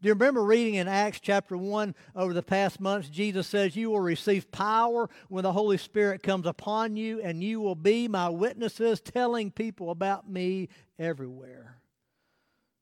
Do 0.00 0.08
you 0.08 0.14
remember 0.14 0.42
reading 0.42 0.76
in 0.76 0.88
Acts 0.88 1.20
chapter 1.20 1.58
1 1.58 1.94
over 2.16 2.32
the 2.32 2.42
past 2.42 2.80
months? 2.80 3.10
Jesus 3.10 3.46
says, 3.46 3.76
You 3.76 3.90
will 3.90 4.00
receive 4.00 4.50
power 4.50 5.10
when 5.28 5.42
the 5.42 5.52
Holy 5.52 5.76
Spirit 5.76 6.22
comes 6.22 6.46
upon 6.46 6.96
you, 6.96 7.20
and 7.20 7.44
you 7.44 7.60
will 7.60 7.74
be 7.74 8.08
my 8.08 8.30
witnesses, 8.30 9.00
telling 9.00 9.50
people 9.50 9.90
about 9.90 10.30
me 10.30 10.70
everywhere. 10.98 11.79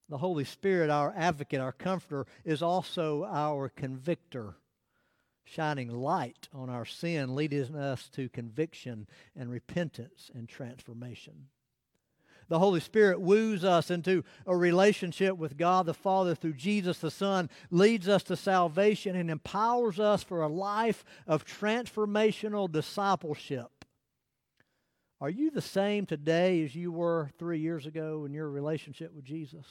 The 0.09 0.19
Holy 0.19 0.45
Spirit, 0.45 0.89
our 0.89 1.13
advocate, 1.15 1.61
our 1.61 1.73
comforter, 1.73 2.27
is 2.45 2.63
also 2.63 3.25
our 3.25 3.69
convictor, 3.69 4.57
shining 5.45 5.91
light 5.91 6.49
on 6.55 6.71
our 6.71 6.87
sin, 6.87 7.35
leading 7.35 7.77
us 7.77 8.09
to 8.11 8.31
conviction 8.31 9.07
and 9.37 9.51
repentance 9.51 10.31
and 10.35 10.49
transformation. 10.49 11.49
The 12.49 12.59
Holy 12.59 12.81
Spirit 12.81 13.21
woos 13.21 13.63
us 13.63 13.91
into 13.91 14.25
a 14.47 14.57
relationship 14.57 15.37
with 15.37 15.59
God 15.59 15.85
the 15.85 15.93
Father 15.93 16.35
through 16.35 16.55
Jesus 16.55 16.99
the 16.99 17.11
Son, 17.11 17.51
leads 17.71 18.09
us 18.09 18.23
to 18.25 18.37
salvation, 18.37 19.15
and 19.15 19.31
empowers 19.31 20.01
us 20.01 20.23
for 20.23 20.41
a 20.41 20.49
life 20.49 21.05
of 21.27 21.45
transformational 21.45 22.73
discipleship. 22.73 23.85
Are 25.21 25.29
you 25.29 25.51
the 25.51 25.61
same 25.61 26.07
today 26.07 26.65
as 26.65 26.75
you 26.75 26.93
were 26.93 27.31
three 27.39 27.59
years 27.59 27.85
ago 27.85 28.25
in 28.25 28.33
your 28.33 28.49
relationship 28.49 29.13
with 29.13 29.25
Jesus? 29.25 29.67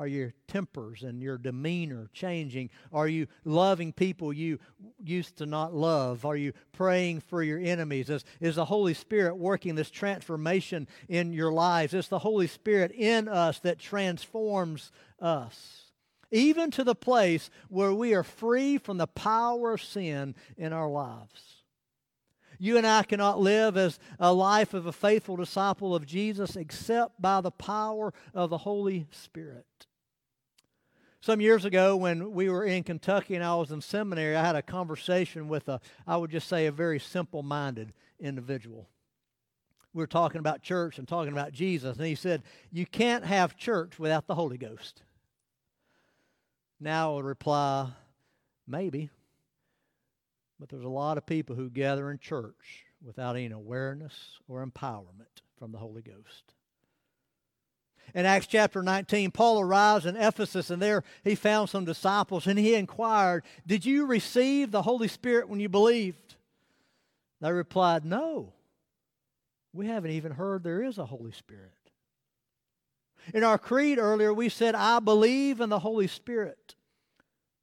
Are 0.00 0.06
your 0.06 0.32
tempers 0.48 1.02
and 1.02 1.20
your 1.20 1.36
demeanor 1.36 2.08
changing? 2.14 2.70
Are 2.90 3.06
you 3.06 3.26
loving 3.44 3.92
people 3.92 4.32
you 4.32 4.58
used 5.04 5.36
to 5.36 5.44
not 5.44 5.74
love? 5.74 6.24
Are 6.24 6.36
you 6.36 6.54
praying 6.72 7.20
for 7.20 7.42
your 7.42 7.58
enemies? 7.58 8.08
Is, 8.08 8.24
is 8.40 8.56
the 8.56 8.64
Holy 8.64 8.94
Spirit 8.94 9.36
working 9.36 9.74
this 9.74 9.90
transformation 9.90 10.88
in 11.10 11.34
your 11.34 11.52
lives? 11.52 11.92
It's 11.92 12.08
the 12.08 12.20
Holy 12.20 12.46
Spirit 12.46 12.92
in 12.92 13.28
us 13.28 13.58
that 13.58 13.78
transforms 13.78 14.90
us, 15.20 15.90
even 16.30 16.70
to 16.70 16.82
the 16.82 16.94
place 16.94 17.50
where 17.68 17.92
we 17.92 18.14
are 18.14 18.24
free 18.24 18.78
from 18.78 18.96
the 18.96 19.06
power 19.06 19.74
of 19.74 19.82
sin 19.82 20.34
in 20.56 20.72
our 20.72 20.88
lives. 20.88 21.60
You 22.58 22.78
and 22.78 22.86
I 22.86 23.02
cannot 23.02 23.38
live 23.38 23.76
as 23.76 23.98
a 24.18 24.32
life 24.32 24.72
of 24.72 24.86
a 24.86 24.92
faithful 24.92 25.36
disciple 25.36 25.94
of 25.94 26.06
Jesus 26.06 26.56
except 26.56 27.20
by 27.20 27.42
the 27.42 27.50
power 27.50 28.14
of 28.32 28.48
the 28.48 28.58
Holy 28.58 29.06
Spirit. 29.10 29.66
Some 31.20 31.40
years 31.40 31.64
ago, 31.64 31.96
when 31.96 32.32
we 32.32 32.48
were 32.48 32.64
in 32.64 32.82
Kentucky 32.82 33.34
and 33.34 33.44
I 33.44 33.54
was 33.54 33.70
in 33.70 33.80
seminary, 33.80 34.36
I 34.36 34.44
had 34.44 34.56
a 34.56 34.62
conversation 34.62 35.48
with 35.48 35.68
a, 35.68 35.80
I 36.06 36.16
would 36.16 36.30
just 36.30 36.48
say, 36.48 36.66
a 36.66 36.72
very 36.72 36.98
simple 36.98 37.42
minded 37.42 37.92
individual. 38.18 38.88
We 39.92 40.02
were 40.02 40.06
talking 40.06 40.38
about 40.38 40.62
church 40.62 40.98
and 40.98 41.06
talking 41.06 41.32
about 41.32 41.52
Jesus, 41.52 41.98
and 41.98 42.06
he 42.06 42.14
said, 42.14 42.42
You 42.72 42.86
can't 42.86 43.24
have 43.24 43.56
church 43.56 43.98
without 43.98 44.26
the 44.26 44.34
Holy 44.34 44.56
Ghost. 44.56 45.02
Now 46.78 47.12
I 47.12 47.16
would 47.16 47.24
reply, 47.26 47.90
Maybe. 48.70 49.10
But 50.60 50.68
there's 50.68 50.84
a 50.84 50.88
lot 50.88 51.18
of 51.18 51.26
people 51.26 51.56
who 51.56 51.68
gather 51.68 52.10
in 52.10 52.18
church 52.18 52.84
without 53.02 53.34
any 53.34 53.50
awareness 53.50 54.38
or 54.46 54.64
empowerment 54.64 55.42
from 55.58 55.72
the 55.72 55.78
Holy 55.78 56.02
Ghost. 56.02 56.54
In 58.14 58.26
Acts 58.26 58.46
chapter 58.46 58.82
19, 58.82 59.30
Paul 59.30 59.60
arrives 59.60 60.06
in 60.06 60.16
Ephesus, 60.16 60.70
and 60.70 60.80
there 60.80 61.04
he 61.22 61.34
found 61.34 61.70
some 61.70 61.84
disciples, 61.84 62.46
and 62.46 62.58
he 62.58 62.74
inquired, 62.74 63.44
Did 63.66 63.84
you 63.84 64.06
receive 64.06 64.70
the 64.70 64.82
Holy 64.82 65.08
Spirit 65.08 65.48
when 65.48 65.60
you 65.60 65.68
believed? 65.68 66.36
They 67.40 67.52
replied, 67.52 68.04
No. 68.04 68.52
We 69.72 69.86
haven't 69.86 70.10
even 70.10 70.32
heard 70.32 70.64
there 70.64 70.82
is 70.82 70.98
a 70.98 71.06
Holy 71.06 71.32
Spirit. 71.32 71.70
In 73.32 73.44
our 73.44 73.58
creed 73.58 73.98
earlier, 73.98 74.34
we 74.34 74.48
said, 74.48 74.74
I 74.74 74.98
believe 74.98 75.60
in 75.60 75.68
the 75.68 75.78
Holy 75.78 76.06
Spirit. 76.06 76.74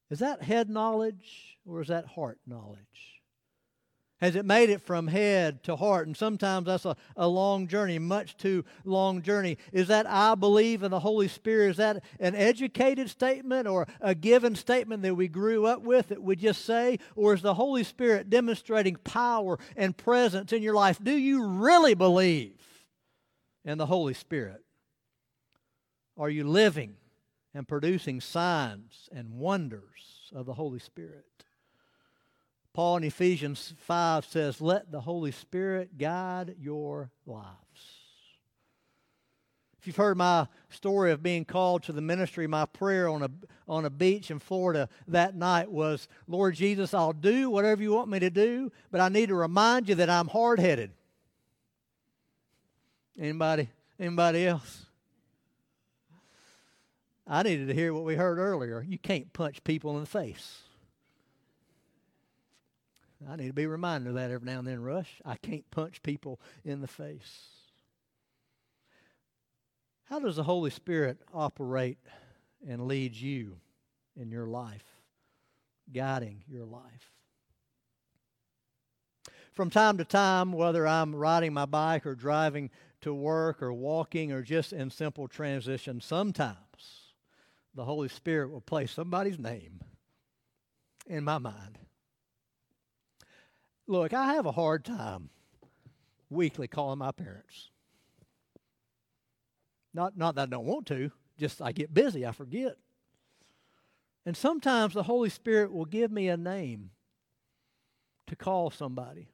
Is 0.10 0.20
that 0.20 0.42
head 0.42 0.70
knowledge 0.70 1.58
or 1.66 1.82
is 1.82 1.89
that 1.89 2.06
heart 2.06 2.39
knowledge? 2.48 3.17
Has 4.20 4.36
it 4.36 4.46
made 4.46 4.72
it 4.72 4.82
from 4.82 5.08
head 5.08 5.62
to 5.64 5.76
heart? 5.76 6.08
And 6.08 6.18
sometimes 6.18 6.66
that's 6.66 6.86
a, 6.86 6.96
a 7.16 7.28
long 7.28 7.68
journey, 7.68 8.00
much 8.00 8.36
too 8.36 8.66
long 8.84 9.22
journey. 9.22 9.60
Is 9.72 9.90
that 9.90 10.08
I 10.10 10.34
believe 10.34 10.82
in 10.82 10.90
the 10.90 11.00
Holy 11.00 11.28
Spirit? 11.28 11.72
Is 11.72 11.78
that 11.78 12.04
an 12.20 12.34
educated 12.34 13.12
statement 13.12 13.68
or 13.68 13.88
a 14.02 14.16
given 14.16 14.56
statement 14.56 15.04
that 15.04 15.14
we 15.14 15.28
grew 15.28 15.68
up 15.68 15.84
with 15.84 16.08
that 16.08 16.24
we 16.24 16.36
just 16.36 16.66
say? 16.66 16.98
Or 17.16 17.36
is 17.36 17.44
the 17.44 17.54
Holy 17.54 17.84
Spirit 17.84 18.32
demonstrating 18.32 18.96
power 18.96 19.60
and 19.76 19.96
presence 19.96 20.52
in 20.52 20.64
your 20.64 20.74
life? 20.74 20.98
Do 21.02 21.16
you 21.16 21.46
really 21.46 21.94
believe 21.94 22.60
in 23.64 23.78
the 23.78 23.86
Holy 23.86 24.16
Spirit? 24.16 24.64
Are 26.18 26.30
you 26.30 26.44
living 26.44 26.96
and 27.54 27.68
producing 27.68 28.20
signs 28.20 29.10
and 29.12 29.34
wonders 29.34 30.32
of 30.34 30.48
the 30.48 30.56
Holy 30.56 30.80
Spirit? 30.80 31.46
Paul 32.78 32.98
in 32.98 33.06
Ephesians 33.06 33.74
5 33.88 34.24
says, 34.24 34.62
Let 34.62 34.92
the 34.92 35.02
Holy 35.02 35.32
Spirit 35.32 35.98
guide 35.98 36.58
your 36.60 37.10
lives. 37.26 37.48
If 39.80 39.88
you've 39.88 39.96
heard 39.96 40.16
my 40.16 40.48
story 40.70 41.12
of 41.12 41.24
being 41.24 41.44
called 41.44 41.82
to 41.84 41.92
the 41.92 42.02
ministry, 42.02 42.46
my 42.46 42.66
prayer 42.66 43.10
on 43.10 43.24
a, 43.24 43.32
on 43.68 43.86
a 43.86 43.90
beach 43.90 44.30
in 44.30 44.38
Florida 44.38 44.90
that 45.08 45.36
night 45.36 45.72
was, 45.72 46.08
Lord 46.28 46.54
Jesus, 46.54 46.94
I'll 46.94 47.14
do 47.14 47.50
whatever 47.50 47.82
you 47.82 47.94
want 47.94 48.12
me 48.12 48.20
to 48.20 48.30
do, 48.30 48.72
but 48.92 49.02
I 49.02 49.10
need 49.10 49.30
to 49.30 49.36
remind 49.36 49.90
you 49.90 49.96
that 49.96 50.12
I'm 50.12 50.28
hard 50.28 50.60
headed. 50.60 50.92
Anybody? 53.20 53.70
Anybody 54.00 54.46
else? 54.46 54.86
I 57.26 57.42
needed 57.42 57.70
to 57.70 57.74
hear 57.74 57.92
what 57.92 58.04
we 58.04 58.14
heard 58.14 58.38
earlier. 58.38 58.86
You 58.88 59.00
can't 59.00 59.34
punch 59.34 59.64
people 59.64 59.96
in 59.96 60.02
the 60.02 60.06
face. 60.06 60.62
I 63.26 63.36
need 63.36 63.48
to 63.48 63.54
be 63.54 63.66
reminded 63.66 64.10
of 64.10 64.16
that 64.16 64.32
every 64.32 64.46
now 64.46 64.60
and 64.60 64.68
then, 64.68 64.82
Rush. 64.82 65.22
I 65.26 65.36
can't 65.38 65.70
punch 65.72 66.04
people 66.04 66.40
in 66.64 66.82
the 66.82 66.88
face. 66.88 67.48
How 70.06 70.20
does 70.20 70.36
the 70.36 70.44
Holy 70.44 70.70
Spirit 70.70 71.18
operate 71.34 71.98
and 72.68 72.88
lead 72.88 73.16
you 73.16 73.58
in 74.16 74.30
your 74.32 74.48
life, 74.48 74.86
guiding 75.92 76.44
your 76.48 76.66
life? 76.66 77.12
From 79.52 79.70
time 79.70 79.98
to 79.98 80.06
time, 80.06 80.54
whether 80.54 80.88
I'm 80.88 81.16
riding 81.16 81.54
my 81.54 81.66
bike 81.66 82.06
or 82.06 82.14
driving 82.14 82.70
to 83.02 83.14
work 83.14 83.62
or 83.62 83.74
walking 83.74 84.32
or 84.32 84.44
just 84.44 84.72
in 84.72 84.92
simple 84.92 85.28
transition, 85.28 86.00
sometimes 86.00 86.58
the 87.74 87.84
Holy 87.84 88.08
Spirit 88.08 88.52
will 88.52 88.62
place 88.62 88.92
somebody's 88.92 89.40
name 89.40 89.82
in 91.08 91.24
my 91.24 91.40
mind. 91.40 91.80
Look, 93.88 94.13
I 94.13 94.34
have 94.34 94.46
a 94.46 94.51
hard 94.51 94.84
time 94.84 95.29
weekly 96.29 96.67
calling 96.67 97.00
my 97.00 97.12
parents. 97.12 97.70
Not, 99.94 100.17
not 100.17 100.36
that 100.36 100.44
I 100.44 100.51
don't 100.51 100.65
want 100.65 100.88
to, 100.88 101.12
just 101.39 101.62
I 101.62 101.72
get 101.72 101.94
busy, 101.94 102.25
I 102.25 102.32
forget. 102.32 102.77
And 104.25 104.36
sometimes 104.36 104.94
the 104.94 105.03
Holy 105.03 105.29
Spirit 105.29 105.72
will 105.72 105.86
give 105.86 106.12
me 106.12 106.27
a 106.27 106.38
name 106.38 106.91
to 108.27 108.36
call 108.36 108.70
somebody. 108.70 109.29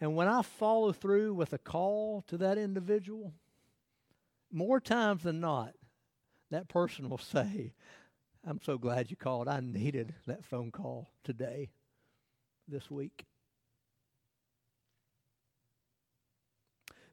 And 0.00 0.14
when 0.14 0.28
I 0.28 0.42
follow 0.42 0.92
through 0.92 1.34
with 1.34 1.52
a 1.52 1.58
call 1.58 2.22
to 2.28 2.36
that 2.38 2.58
individual, 2.58 3.32
more 4.52 4.80
times 4.80 5.22
than 5.22 5.40
not, 5.40 5.72
that 6.50 6.68
person 6.68 7.08
will 7.08 7.18
say, 7.18 7.72
I'm 8.46 8.60
so 8.62 8.78
glad 8.78 9.10
you 9.10 9.16
called. 9.16 9.48
I 9.48 9.60
needed 9.60 10.14
that 10.26 10.44
phone 10.44 10.70
call 10.70 11.10
today, 11.24 11.70
this 12.68 12.90
week. 12.90 13.24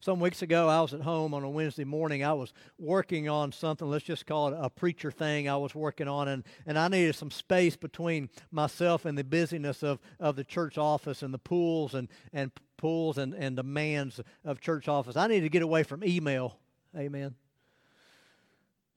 Some 0.06 0.20
weeks 0.20 0.44
ago, 0.44 0.70
I 0.70 0.82
was 0.82 0.94
at 0.94 1.02
home 1.02 1.34
on 1.34 1.44
a 1.44 1.50
Wednesday 1.50 1.84
morning. 1.84 2.24
I 2.24 2.34
was 2.34 2.54
working 2.78 3.28
on 3.28 3.52
something, 3.52 3.90
let's 3.90 4.06
just 4.06 4.28
call 4.28 4.50
it 4.50 4.58
a 4.60 4.70
preacher 4.70 5.10
thing 5.10 5.50
I 5.50 5.58
was 5.58 5.74
working 5.74 6.08
on, 6.08 6.28
and, 6.28 6.44
and 6.68 6.78
I 6.78 6.90
needed 6.90 7.16
some 7.16 7.32
space 7.32 7.76
between 7.76 8.30
myself 8.52 9.06
and 9.06 9.18
the 9.18 9.24
busyness 9.24 9.82
of, 9.82 10.00
of 10.20 10.36
the 10.36 10.44
church 10.44 10.78
office 10.78 11.24
and 11.24 11.34
the 11.34 11.40
pools 11.40 11.96
and, 11.96 12.08
and 12.32 12.52
pools 12.78 13.18
and, 13.18 13.34
and 13.34 13.56
demands 13.56 14.22
of 14.44 14.62
church 14.62 14.88
office. 14.88 15.16
I 15.16 15.26
needed 15.26 15.42
to 15.42 15.50
get 15.50 15.64
away 15.64 15.82
from 15.82 16.04
email. 16.04 16.60
Amen. 16.96 17.34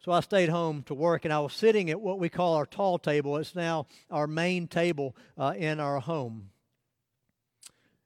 So 0.00 0.12
I 0.12 0.20
stayed 0.20 0.48
home 0.48 0.84
to 0.84 0.94
work, 0.94 1.24
and 1.24 1.34
I 1.34 1.40
was 1.40 1.52
sitting 1.52 1.90
at 1.90 2.00
what 2.00 2.20
we 2.20 2.28
call 2.28 2.54
our 2.54 2.66
tall 2.66 2.98
table. 2.98 3.36
It's 3.36 3.56
now 3.56 3.86
our 4.10 4.28
main 4.28 4.68
table 4.68 5.16
uh, 5.36 5.54
in 5.56 5.80
our 5.80 5.98
home. 5.98 6.50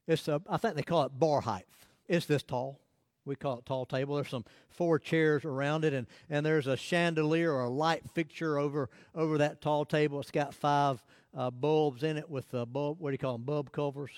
It's 0.06 0.26
a, 0.26 0.40
I 0.48 0.56
think 0.56 0.74
they 0.74 0.82
call 0.82 1.04
it 1.04 1.18
bar 1.18 1.42
height. 1.42 1.66
It's 2.08 2.26
this 2.26 2.42
tall. 2.42 2.80
We 3.24 3.36
call 3.36 3.58
it 3.58 3.66
tall 3.66 3.84
table. 3.84 4.16
There's 4.16 4.30
some 4.30 4.44
four 4.70 4.98
chairs 4.98 5.44
around 5.44 5.84
it, 5.84 5.92
and, 5.92 6.06
and 6.30 6.44
there's 6.44 6.66
a 6.66 6.76
chandelier 6.76 7.52
or 7.52 7.64
a 7.64 7.70
light 7.70 8.02
fixture 8.14 8.58
over 8.58 8.88
over 9.14 9.38
that 9.38 9.60
tall 9.60 9.84
table. 9.84 10.18
It's 10.18 10.30
got 10.30 10.54
five 10.54 11.02
uh, 11.36 11.50
bulbs 11.50 12.02
in 12.02 12.16
it 12.16 12.28
with 12.28 12.52
uh, 12.54 12.64
bulb. 12.64 13.00
What 13.00 13.10
do 13.10 13.14
you 13.14 13.18
call 13.18 13.32
them? 13.34 13.44
Bulb 13.44 13.70
covers 13.70 14.10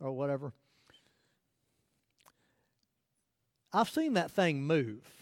or 0.00 0.12
whatever. 0.12 0.52
I've 3.72 3.88
seen 3.88 4.14
that 4.14 4.30
thing 4.30 4.62
move 4.62 5.21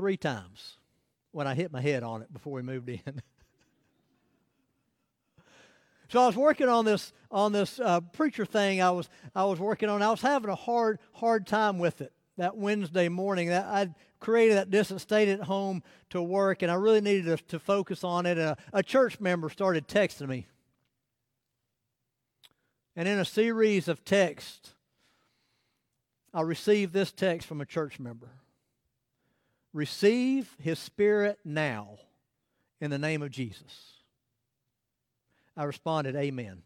three 0.00 0.16
times 0.16 0.78
when 1.30 1.46
I 1.46 1.54
hit 1.54 1.70
my 1.70 1.82
head 1.82 2.02
on 2.02 2.22
it 2.22 2.32
before 2.32 2.54
we 2.54 2.62
moved 2.62 2.88
in. 2.88 3.00
So 6.08 6.20
I 6.20 6.26
was 6.26 6.34
working 6.34 6.68
on 6.68 6.84
this 6.84 7.12
on 7.30 7.52
this 7.52 7.78
uh, 7.78 8.00
preacher 8.00 8.44
thing. 8.44 8.82
I 8.82 8.90
was 8.90 9.08
I 9.32 9.44
was 9.44 9.60
working 9.60 9.88
on. 9.88 10.02
I 10.02 10.10
was 10.10 10.20
having 10.20 10.50
a 10.50 10.56
hard 10.56 10.98
hard 11.12 11.46
time 11.46 11.78
with 11.78 12.00
it 12.00 12.12
that 12.36 12.56
Wednesday 12.56 13.08
morning. 13.08 13.50
That 13.50 13.66
I 13.66 13.94
created 14.18 14.56
that 14.56 14.72
distant 14.72 15.00
state 15.00 15.28
at 15.28 15.42
home 15.42 15.84
to 16.08 16.20
work, 16.20 16.62
and 16.62 16.72
I 16.72 16.74
really 16.74 17.00
needed 17.00 17.26
to, 17.26 17.36
to 17.44 17.60
focus 17.60 18.02
on 18.02 18.26
it. 18.26 18.38
A, 18.38 18.56
a 18.72 18.82
church 18.82 19.20
member 19.20 19.48
started 19.50 19.86
texting 19.86 20.26
me, 20.26 20.48
and 22.96 23.06
in 23.06 23.20
a 23.20 23.24
series 23.24 23.86
of 23.86 24.04
texts, 24.04 24.74
I 26.34 26.40
received 26.40 26.92
this 26.92 27.12
text 27.12 27.46
from 27.46 27.60
a 27.60 27.64
church 27.64 28.00
member. 28.00 28.30
Receive 29.72 30.56
His 30.58 30.78
Spirit 30.78 31.38
now, 31.44 31.98
in 32.80 32.90
the 32.90 32.98
name 32.98 33.22
of 33.22 33.30
Jesus. 33.30 33.94
I 35.56 35.64
responded, 35.64 36.16
Amen. 36.16 36.62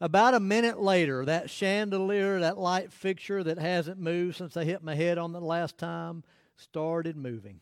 About 0.00 0.34
a 0.34 0.40
minute 0.40 0.80
later, 0.80 1.24
that 1.26 1.50
chandelier, 1.50 2.40
that 2.40 2.58
light 2.58 2.92
fixture 2.92 3.44
that 3.44 3.58
hasn't 3.58 4.00
moved 4.00 4.36
since 4.36 4.56
I 4.56 4.64
hit 4.64 4.82
my 4.82 4.94
head 4.94 5.18
on 5.18 5.32
the 5.32 5.40
last 5.40 5.78
time, 5.78 6.24
started 6.56 7.16
moving. 7.16 7.60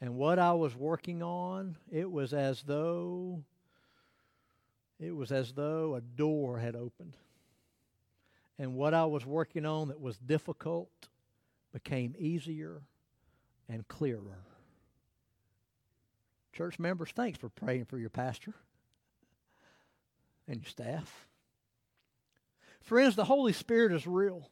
And 0.00 0.16
what 0.16 0.38
I 0.38 0.52
was 0.52 0.74
working 0.74 1.22
on, 1.22 1.76
it 1.90 2.10
was 2.10 2.32
as 2.32 2.62
though 2.62 3.44
it 4.98 5.14
was 5.14 5.32
as 5.32 5.52
though 5.52 5.94
a 5.94 6.00
door 6.00 6.58
had 6.58 6.76
opened. 6.76 7.16
And 8.60 8.74
what 8.74 8.92
I 8.92 9.06
was 9.06 9.24
working 9.24 9.64
on 9.64 9.88
that 9.88 10.02
was 10.02 10.18
difficult 10.18 10.90
became 11.72 12.14
easier 12.18 12.82
and 13.70 13.88
clearer. 13.88 14.44
Church 16.52 16.78
members, 16.78 17.08
thanks 17.14 17.38
for 17.38 17.48
praying 17.48 17.86
for 17.86 17.96
your 17.96 18.10
pastor 18.10 18.52
and 20.46 20.60
your 20.60 20.68
staff. 20.68 21.26
Friends, 22.82 23.16
the 23.16 23.24
Holy 23.24 23.54
Spirit 23.54 23.92
is 23.92 24.06
real. 24.06 24.50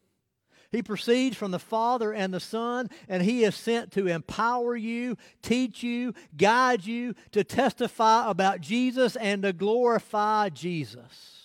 He 0.71 0.81
proceeds 0.81 1.37
from 1.37 1.51
the 1.51 1.59
Father 1.59 2.11
and 2.11 2.33
the 2.33 2.39
Son, 2.39 2.89
and 3.07 3.21
He 3.21 3.43
is 3.43 3.55
sent 3.55 3.91
to 3.91 4.07
empower 4.07 4.75
you, 4.75 5.17
teach 5.43 5.83
you, 5.83 6.15
guide 6.35 6.83
you, 6.83 7.13
to 7.31 7.43
testify 7.43 8.27
about 8.27 8.59
Jesus 8.59 9.15
and 9.17 9.43
to 9.43 9.53
glorify 9.53 10.49
Jesus. 10.49 11.38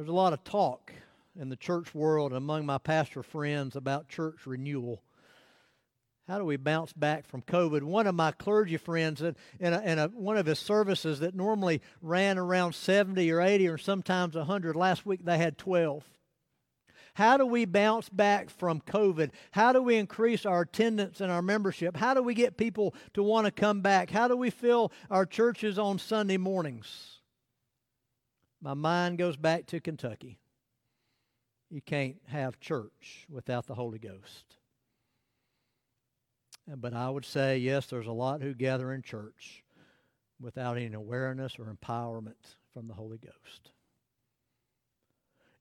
There's 0.00 0.08
a 0.08 0.12
lot 0.12 0.32
of 0.32 0.42
talk 0.44 0.94
in 1.38 1.50
the 1.50 1.56
church 1.56 1.94
world 1.94 2.32
among 2.32 2.64
my 2.64 2.78
pastor 2.78 3.22
friends 3.22 3.76
about 3.76 4.08
church 4.08 4.46
renewal. 4.46 5.02
How 6.26 6.38
do 6.38 6.46
we 6.46 6.56
bounce 6.56 6.94
back 6.94 7.26
from 7.26 7.42
COVID? 7.42 7.82
One 7.82 8.06
of 8.06 8.14
my 8.14 8.32
clergy 8.32 8.78
friends, 8.78 9.20
in, 9.20 9.36
a, 9.60 9.78
in 9.82 9.98
a, 9.98 10.08
one 10.08 10.38
of 10.38 10.46
his 10.46 10.58
services 10.58 11.20
that 11.20 11.34
normally 11.34 11.82
ran 12.00 12.38
around 12.38 12.74
70 12.74 13.30
or 13.30 13.42
80 13.42 13.68
or 13.68 13.76
sometimes 13.76 14.36
100, 14.36 14.74
last 14.74 15.04
week 15.04 15.22
they 15.22 15.36
had 15.36 15.58
12. 15.58 16.02
How 17.12 17.36
do 17.36 17.44
we 17.44 17.66
bounce 17.66 18.08
back 18.08 18.48
from 18.48 18.80
COVID? 18.80 19.32
How 19.50 19.74
do 19.74 19.82
we 19.82 19.96
increase 19.96 20.46
our 20.46 20.62
attendance 20.62 21.20
and 21.20 21.30
our 21.30 21.42
membership? 21.42 21.98
How 21.98 22.14
do 22.14 22.22
we 22.22 22.32
get 22.32 22.56
people 22.56 22.94
to 23.12 23.22
want 23.22 23.44
to 23.44 23.50
come 23.50 23.82
back? 23.82 24.08
How 24.08 24.28
do 24.28 24.36
we 24.38 24.48
fill 24.48 24.92
our 25.10 25.26
churches 25.26 25.78
on 25.78 25.98
Sunday 25.98 26.38
mornings? 26.38 27.19
My 28.60 28.74
mind 28.74 29.18
goes 29.18 29.36
back 29.36 29.66
to 29.66 29.80
Kentucky. 29.80 30.38
You 31.70 31.80
can't 31.80 32.16
have 32.26 32.60
church 32.60 33.26
without 33.30 33.66
the 33.66 33.74
Holy 33.74 33.98
Ghost. 33.98 34.56
But 36.66 36.92
I 36.92 37.08
would 37.08 37.24
say, 37.24 37.58
yes, 37.58 37.86
there's 37.86 38.06
a 38.06 38.12
lot 38.12 38.42
who 38.42 38.54
gather 38.54 38.92
in 38.92 39.02
church 39.02 39.64
without 40.40 40.76
any 40.76 40.94
awareness 40.94 41.58
or 41.58 41.74
empowerment 41.74 42.56
from 42.72 42.86
the 42.86 42.94
Holy 42.94 43.18
Ghost. 43.18 43.72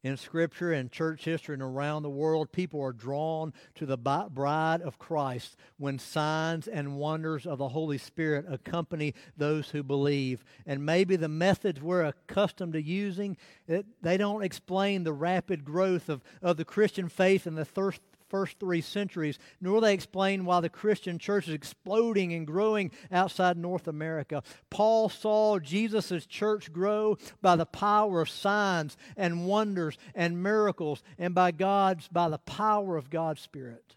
In 0.01 0.15
Scripture 0.15 0.71
and 0.71 0.89
church 0.89 1.25
history 1.25 1.53
and 1.53 1.61
around 1.61 2.03
the 2.03 2.09
world, 2.09 2.53
people 2.53 2.81
are 2.81 2.93
drawn 2.93 3.53
to 3.75 3.85
the 3.85 3.97
bride 3.97 4.81
of 4.81 4.97
Christ 4.97 5.57
when 5.77 5.99
signs 5.99 6.69
and 6.69 6.97
wonders 6.97 7.45
of 7.45 7.57
the 7.57 7.67
Holy 7.67 7.97
Spirit 7.97 8.45
accompany 8.47 9.13
those 9.35 9.71
who 9.71 9.83
believe. 9.83 10.45
And 10.65 10.85
maybe 10.85 11.17
the 11.17 11.27
methods 11.27 11.81
we're 11.81 12.05
accustomed 12.05 12.73
to 12.73 12.81
using, 12.81 13.35
they 13.67 14.17
don't 14.17 14.43
explain 14.43 15.03
the 15.03 15.11
rapid 15.11 15.65
growth 15.65 16.07
of, 16.07 16.23
of 16.41 16.55
the 16.55 16.65
Christian 16.65 17.09
faith 17.09 17.45
and 17.45 17.57
the 17.57 17.65
thirst 17.65 17.99
first 18.29 18.59
three 18.59 18.81
centuries, 18.81 19.39
nor 19.59 19.81
they 19.81 19.93
explain 19.93 20.45
why 20.45 20.59
the 20.59 20.69
Christian 20.69 21.17
church 21.19 21.47
is 21.47 21.53
exploding 21.53 22.33
and 22.33 22.47
growing 22.47 22.91
outside 23.11 23.57
North 23.57 23.87
America. 23.87 24.43
Paul 24.69 25.09
saw 25.09 25.59
Jesus' 25.59 26.25
church 26.25 26.71
grow 26.71 27.17
by 27.41 27.55
the 27.55 27.65
power 27.65 28.21
of 28.21 28.29
signs 28.29 28.95
and 29.17 29.47
wonders 29.47 29.97
and 30.15 30.41
miracles, 30.41 31.03
and 31.17 31.35
by 31.35 31.51
God's 31.51 32.07
by 32.07 32.29
the 32.29 32.37
power 32.37 32.95
of 32.97 33.09
God's 33.09 33.41
Spirit. 33.41 33.95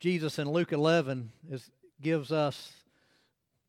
Jesus 0.00 0.38
in 0.38 0.50
Luke 0.50 0.72
11 0.72 1.32
is, 1.50 1.70
gives 2.02 2.30
us 2.30 2.72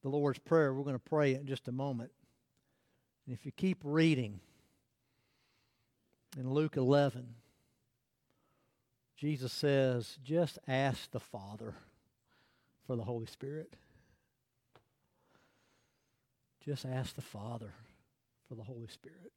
the 0.03 0.09
Lord's 0.09 0.39
Prayer. 0.39 0.73
We're 0.73 0.83
going 0.83 0.95
to 0.95 0.99
pray 0.99 1.33
it 1.33 1.39
in 1.39 1.47
just 1.47 1.69
a 1.69 1.71
moment. 1.71 2.11
And 3.25 3.33
if 3.33 3.45
you 3.45 3.53
keep 3.53 3.77
reading 3.83 4.41
in 6.37 6.49
Luke 6.49 6.77
11, 6.77 7.27
Jesus 9.17 9.53
says, 9.53 10.17
just 10.23 10.59
ask 10.67 11.11
the 11.11 11.19
Father 11.19 11.75
for 12.85 12.95
the 12.95 13.03
Holy 13.03 13.25
Spirit. 13.25 13.73
Just 16.63 16.85
ask 16.85 17.15
the 17.15 17.21
Father 17.21 17.73
for 18.49 18.55
the 18.55 18.63
Holy 18.63 18.87
Spirit. 18.87 19.31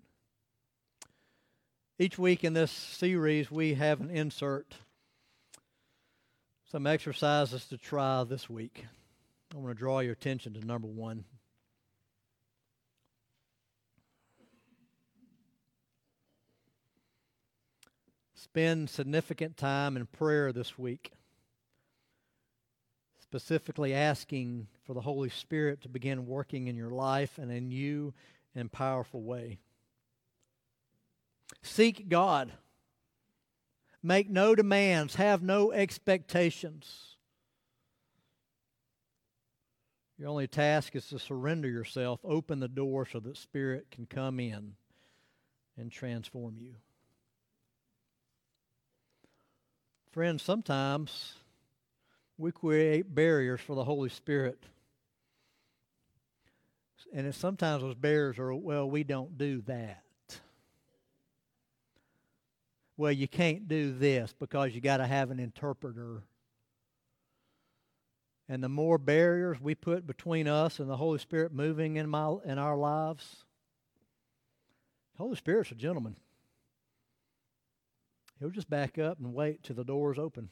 Each 1.99 2.19
week 2.19 2.45
in 2.45 2.55
this 2.55 2.71
series, 2.71 3.51
we 3.51 3.75
have 3.75 4.01
an 4.01 4.11
insert, 4.11 4.75
some 6.71 6.87
exercises 6.87 7.67
to 7.67 7.77
try 7.77 8.25
this 8.25 8.49
week. 8.49 8.87
I 9.55 9.59
want 9.59 9.77
to 9.77 9.79
draw 9.79 10.01
your 10.01 10.13
attention 10.13 10.55
to 10.55 10.67
number 10.67 10.89
one. 10.89 11.25
Spend 18.53 18.89
significant 18.89 19.59
time 19.59 19.97
in 19.97 20.07
prayer 20.07 20.53
this 20.53 20.79
week, 20.79 21.13
specifically 23.21 23.93
asking 23.93 24.69
for 24.85 24.95
the 24.95 25.03
Holy 25.03 25.29
Spirit 25.29 25.83
to 25.83 25.89
begin 25.89 26.27
working 26.27 26.67
in 26.67 26.75
your 26.75 26.91
life 26.91 27.37
and 27.37 27.53
in 27.53 27.71
you 27.71 28.15
in 28.55 28.67
a 28.67 28.71
powerful 28.71 29.23
way. 29.23 29.59
Seek 31.63 32.09
God. 32.09 32.53
Make 34.03 34.31
no 34.31 34.55
demands, 34.55 35.17
have 35.17 35.43
no 35.43 35.71
expectations. 35.71 37.17
Your 40.17 40.29
only 40.29 40.47
task 40.47 40.97
is 40.97 41.07
to 41.09 41.19
surrender 41.19 41.69
yourself, 41.69 42.21
open 42.25 42.61
the 42.61 42.67
door 42.69 43.07
so 43.07 43.21
that 43.21 43.37
Spirit 43.37 43.89
can 43.91 44.07
come 44.07 44.41
in 44.41 44.75
and 45.77 45.93
transform 45.93 46.57
you. 46.59 46.77
Friends, 50.19 50.43
sometimes 50.43 51.35
we 52.39 52.51
create 52.51 53.15
barriers 53.15 53.61
for 53.61 53.77
the 53.77 53.85
Holy 53.85 54.09
Spirit. 54.09 54.59
And 57.15 57.33
sometimes 57.33 57.85
those 57.85 57.95
barriers 57.95 58.37
are, 58.41 58.53
well, 58.53 58.91
we 58.91 59.05
don't 59.05 59.39
do 59.39 59.63
that. 59.69 60.03
Well, 62.97 63.13
you 63.13 63.29
can't 63.29 63.69
do 63.69 63.97
this 63.97 64.35
because 64.37 64.75
you 64.75 64.81
got 64.81 64.97
to 64.97 65.07
have 65.07 65.31
an 65.31 65.39
interpreter. 65.39 66.25
And 68.49 68.61
the 68.61 68.69
more 68.69 68.99
barriers 68.99 69.61
we 69.61 69.77
put 69.77 70.05
between 70.05 70.49
us 70.49 70.81
and 70.81 70.91
the 70.91 70.97
Holy 70.97 71.21
Spirit 71.21 71.53
moving 71.53 71.95
in, 71.95 72.11
my, 72.11 72.39
in 72.45 72.59
our 72.59 72.77
lives, 72.77 73.45
the 75.13 75.23
Holy 75.23 75.37
Spirit's 75.37 75.71
a 75.71 75.77
gentleman. 75.77 76.17
He'll 78.39 78.51
just 78.51 78.71
back 78.71 78.99
up 78.99 79.19
and 79.19 79.35
wait 79.35 79.63
till 79.63 79.77
the 79.77 79.85
door's 79.85 80.19
open. 80.19 80.49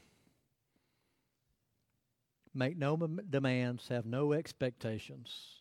Make 2.55 2.77
no 2.77 2.97
demands, 2.97 3.89
have 3.89 4.07
no 4.07 4.33
expectations. 4.33 5.61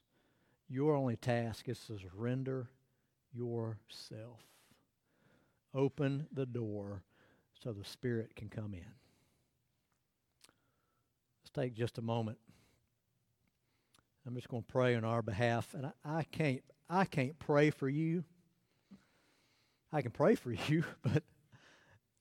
Your 0.70 0.96
only 0.96 1.18
task 1.18 1.68
is 1.70 1.80
to 1.88 2.00
surrender 2.00 2.70
yourself. 3.34 4.42
Open 5.74 6.28
the 6.32 6.46
door 6.46 7.04
so 7.62 7.74
the 7.74 7.84
Spirit 7.84 8.36
can 8.36 8.50
come 8.50 8.74
in. 8.74 8.86
Let's 11.44 11.52
take 11.54 11.74
just 11.74 11.98
a 11.98 12.02
moment. 12.02 12.38
I'm 14.26 14.34
just 14.36 14.48
going 14.48 14.64
to 14.64 14.72
pray 14.72 14.96
on 14.96 15.04
our 15.04 15.22
behalf, 15.22 15.74
and 15.74 15.86
I, 15.86 15.92
I 16.04 16.24
can't 16.24 16.64
I 16.90 17.06
can't 17.06 17.38
pray 17.40 17.70
for 17.72 17.90
you. 17.90 18.24
I 19.92 20.02
can 20.02 20.12
pray 20.12 20.36
for 20.36 20.52
you, 20.68 20.84
but 21.04 21.24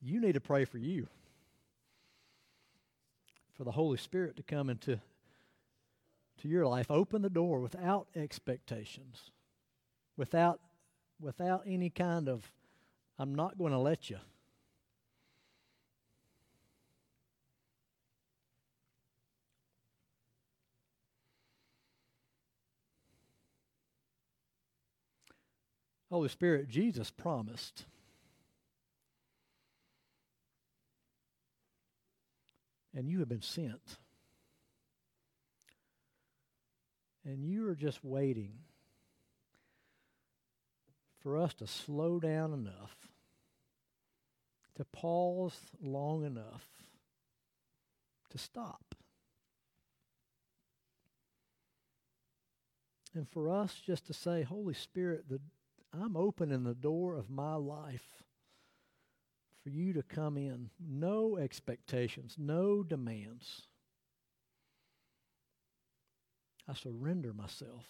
you 0.04 0.20
need 0.20 0.34
to 0.34 0.40
pray 0.40 0.64
for 0.64 0.78
you. 0.78 1.06
For 3.54 3.64
the 3.64 3.72
Holy 3.72 3.96
Spirit 3.96 4.36
to 4.36 4.42
come 4.42 4.68
into 4.68 5.00
to 6.42 6.48
your 6.48 6.66
life. 6.66 6.90
Open 6.90 7.22
the 7.22 7.30
door 7.30 7.60
without 7.60 8.06
expectations. 8.14 9.30
Without 10.16 10.60
without 11.20 11.62
any 11.66 11.88
kind 11.88 12.28
of 12.28 12.52
I'm 13.18 13.34
not 13.34 13.56
going 13.56 13.72
to 13.72 13.78
let 13.78 14.10
you. 14.10 14.18
Holy 26.10 26.28
Spirit, 26.28 26.68
Jesus 26.68 27.10
promised 27.10 27.86
and 32.94 33.08
you 33.08 33.18
have 33.20 33.28
been 33.28 33.42
sent. 33.42 33.98
And 37.24 37.44
you 37.44 37.68
are 37.68 37.74
just 37.74 38.04
waiting 38.04 38.52
for 41.20 41.38
us 41.38 41.54
to 41.54 41.66
slow 41.66 42.20
down 42.20 42.52
enough, 42.52 42.94
to 44.76 44.84
pause 44.84 45.58
long 45.80 46.24
enough, 46.24 46.66
to 48.30 48.38
stop. 48.38 48.94
And 53.14 53.28
for 53.28 53.48
us 53.48 53.80
just 53.86 54.06
to 54.08 54.12
say, 54.12 54.42
Holy 54.42 54.74
Spirit, 54.74 55.28
the, 55.30 55.40
I'm 55.92 56.16
opening 56.16 56.64
the 56.64 56.74
door 56.74 57.14
of 57.14 57.30
my 57.30 57.54
life 57.54 58.23
for 59.64 59.70
you 59.70 59.94
to 59.94 60.02
come 60.02 60.36
in. 60.36 60.70
No 60.78 61.38
expectations, 61.38 62.36
no 62.38 62.82
demands. 62.82 63.62
I 66.68 66.74
surrender 66.74 67.32
myself. 67.32 67.86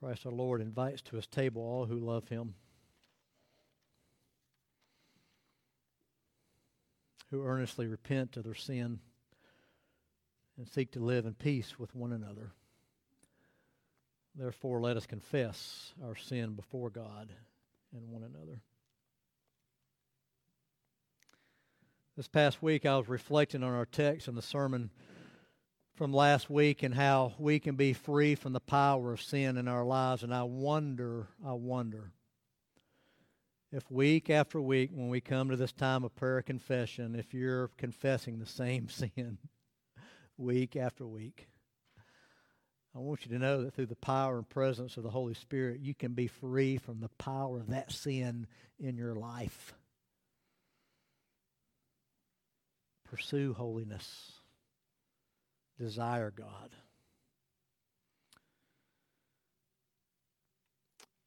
Christ 0.00 0.26
our 0.26 0.32
Lord 0.32 0.60
invites 0.60 1.02
to 1.02 1.16
his 1.16 1.26
table 1.26 1.62
all 1.62 1.86
who 1.86 1.98
love 1.98 2.28
him, 2.28 2.54
who 7.30 7.44
earnestly 7.44 7.88
repent 7.88 8.36
of 8.36 8.44
their 8.44 8.54
sin 8.54 9.00
and 10.56 10.68
seek 10.68 10.92
to 10.92 11.00
live 11.00 11.26
in 11.26 11.34
peace 11.34 11.78
with 11.78 11.94
one 11.96 12.12
another. 12.12 12.52
Therefore, 14.36 14.80
let 14.80 14.96
us 14.96 15.06
confess 15.06 15.92
our 16.04 16.14
sin 16.14 16.54
before 16.54 16.90
God 16.90 17.32
and 17.92 18.08
one 18.08 18.22
another. 18.22 18.60
This 22.16 22.28
past 22.28 22.62
week, 22.62 22.86
I 22.86 22.96
was 22.96 23.08
reflecting 23.08 23.64
on 23.64 23.72
our 23.72 23.86
text 23.86 24.28
and 24.28 24.36
the 24.36 24.42
sermon 24.42 24.90
from 25.98 26.12
last 26.12 26.48
week 26.48 26.84
and 26.84 26.94
how 26.94 27.34
we 27.38 27.58
can 27.58 27.74
be 27.74 27.92
free 27.92 28.36
from 28.36 28.52
the 28.52 28.60
power 28.60 29.12
of 29.12 29.20
sin 29.20 29.56
in 29.56 29.66
our 29.66 29.84
lives. 29.84 30.22
And 30.22 30.32
I 30.32 30.44
wonder, 30.44 31.26
I 31.44 31.54
wonder 31.54 32.12
if 33.72 33.90
week 33.90 34.30
after 34.30 34.60
week, 34.60 34.90
when 34.94 35.08
we 35.08 35.20
come 35.20 35.50
to 35.50 35.56
this 35.56 35.72
time 35.72 36.04
of 36.04 36.14
prayer 36.14 36.40
confession, 36.40 37.16
if 37.16 37.34
you're 37.34 37.68
confessing 37.76 38.38
the 38.38 38.46
same 38.46 38.88
sin 38.88 39.38
week 40.36 40.76
after 40.76 41.04
week. 41.04 41.48
I 42.94 43.00
want 43.00 43.26
you 43.26 43.32
to 43.32 43.38
know 43.40 43.64
that 43.64 43.74
through 43.74 43.86
the 43.86 43.96
power 43.96 44.38
and 44.38 44.48
presence 44.48 44.96
of 44.96 45.02
the 45.02 45.10
Holy 45.10 45.34
Spirit, 45.34 45.80
you 45.80 45.94
can 45.94 46.12
be 46.12 46.28
free 46.28 46.78
from 46.78 47.00
the 47.00 47.10
power 47.18 47.58
of 47.58 47.70
that 47.70 47.90
sin 47.90 48.46
in 48.78 48.96
your 48.96 49.16
life. 49.16 49.74
Pursue 53.04 53.52
holiness. 53.52 54.37
Desire 55.78 56.32
God. 56.34 56.70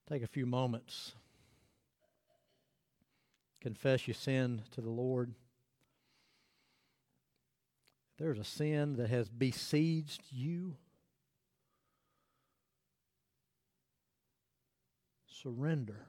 Take 0.10 0.24
a 0.24 0.28
few 0.28 0.46
moments. 0.46 1.14
Confess 3.62 4.08
your 4.08 4.16
sin 4.16 4.64
to 4.72 4.82
the 4.82 4.90
Lord. 4.90 5.34
there's 8.18 8.38
a 8.38 8.44
sin 8.44 8.98
that 8.98 9.10
has 9.10 9.30
besieged 9.30 10.22
you, 10.30 10.76
surrender 15.26 16.06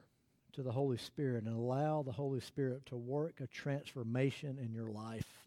to 0.51 0.61
the 0.61 0.71
Holy 0.71 0.97
Spirit 0.97 1.45
and 1.45 1.55
allow 1.55 2.03
the 2.03 2.11
Holy 2.11 2.39
Spirit 2.39 2.85
to 2.85 2.95
work 2.95 3.39
a 3.41 3.47
transformation 3.47 4.59
in 4.61 4.71
your 4.73 4.91
life 4.91 5.42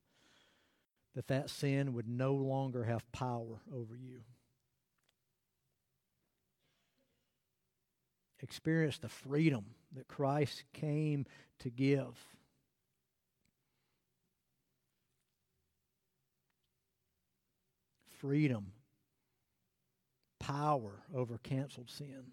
that 1.16 1.28
that 1.28 1.48
sin 1.48 1.94
would 1.94 2.06
no 2.06 2.34
longer 2.34 2.84
have 2.84 3.10
power 3.10 3.62
over 3.74 3.96
you. 3.96 4.20
Experience 8.42 8.98
the 8.98 9.08
freedom 9.08 9.64
that 9.96 10.06
Christ 10.08 10.64
came 10.74 11.24
to 11.60 11.70
give. 11.70 12.14
Freedom, 18.18 18.72
power 20.38 21.02
over 21.14 21.38
canceled 21.38 21.88
sin. 21.88 22.24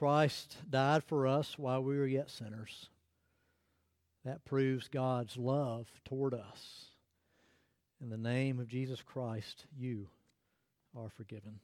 Christ 0.00 0.56
died 0.70 1.04
for 1.04 1.26
us 1.26 1.58
while 1.58 1.82
we 1.82 1.98
were 1.98 2.06
yet 2.06 2.30
sinners. 2.30 2.88
That 4.24 4.46
proves 4.46 4.88
God's 4.88 5.36
love 5.36 5.88
toward 6.06 6.32
us. 6.32 6.86
In 8.00 8.08
the 8.08 8.16
name 8.16 8.60
of 8.60 8.66
Jesus 8.66 9.02
Christ, 9.02 9.66
you 9.78 10.08
are 10.96 11.10
forgiven. 11.10 11.60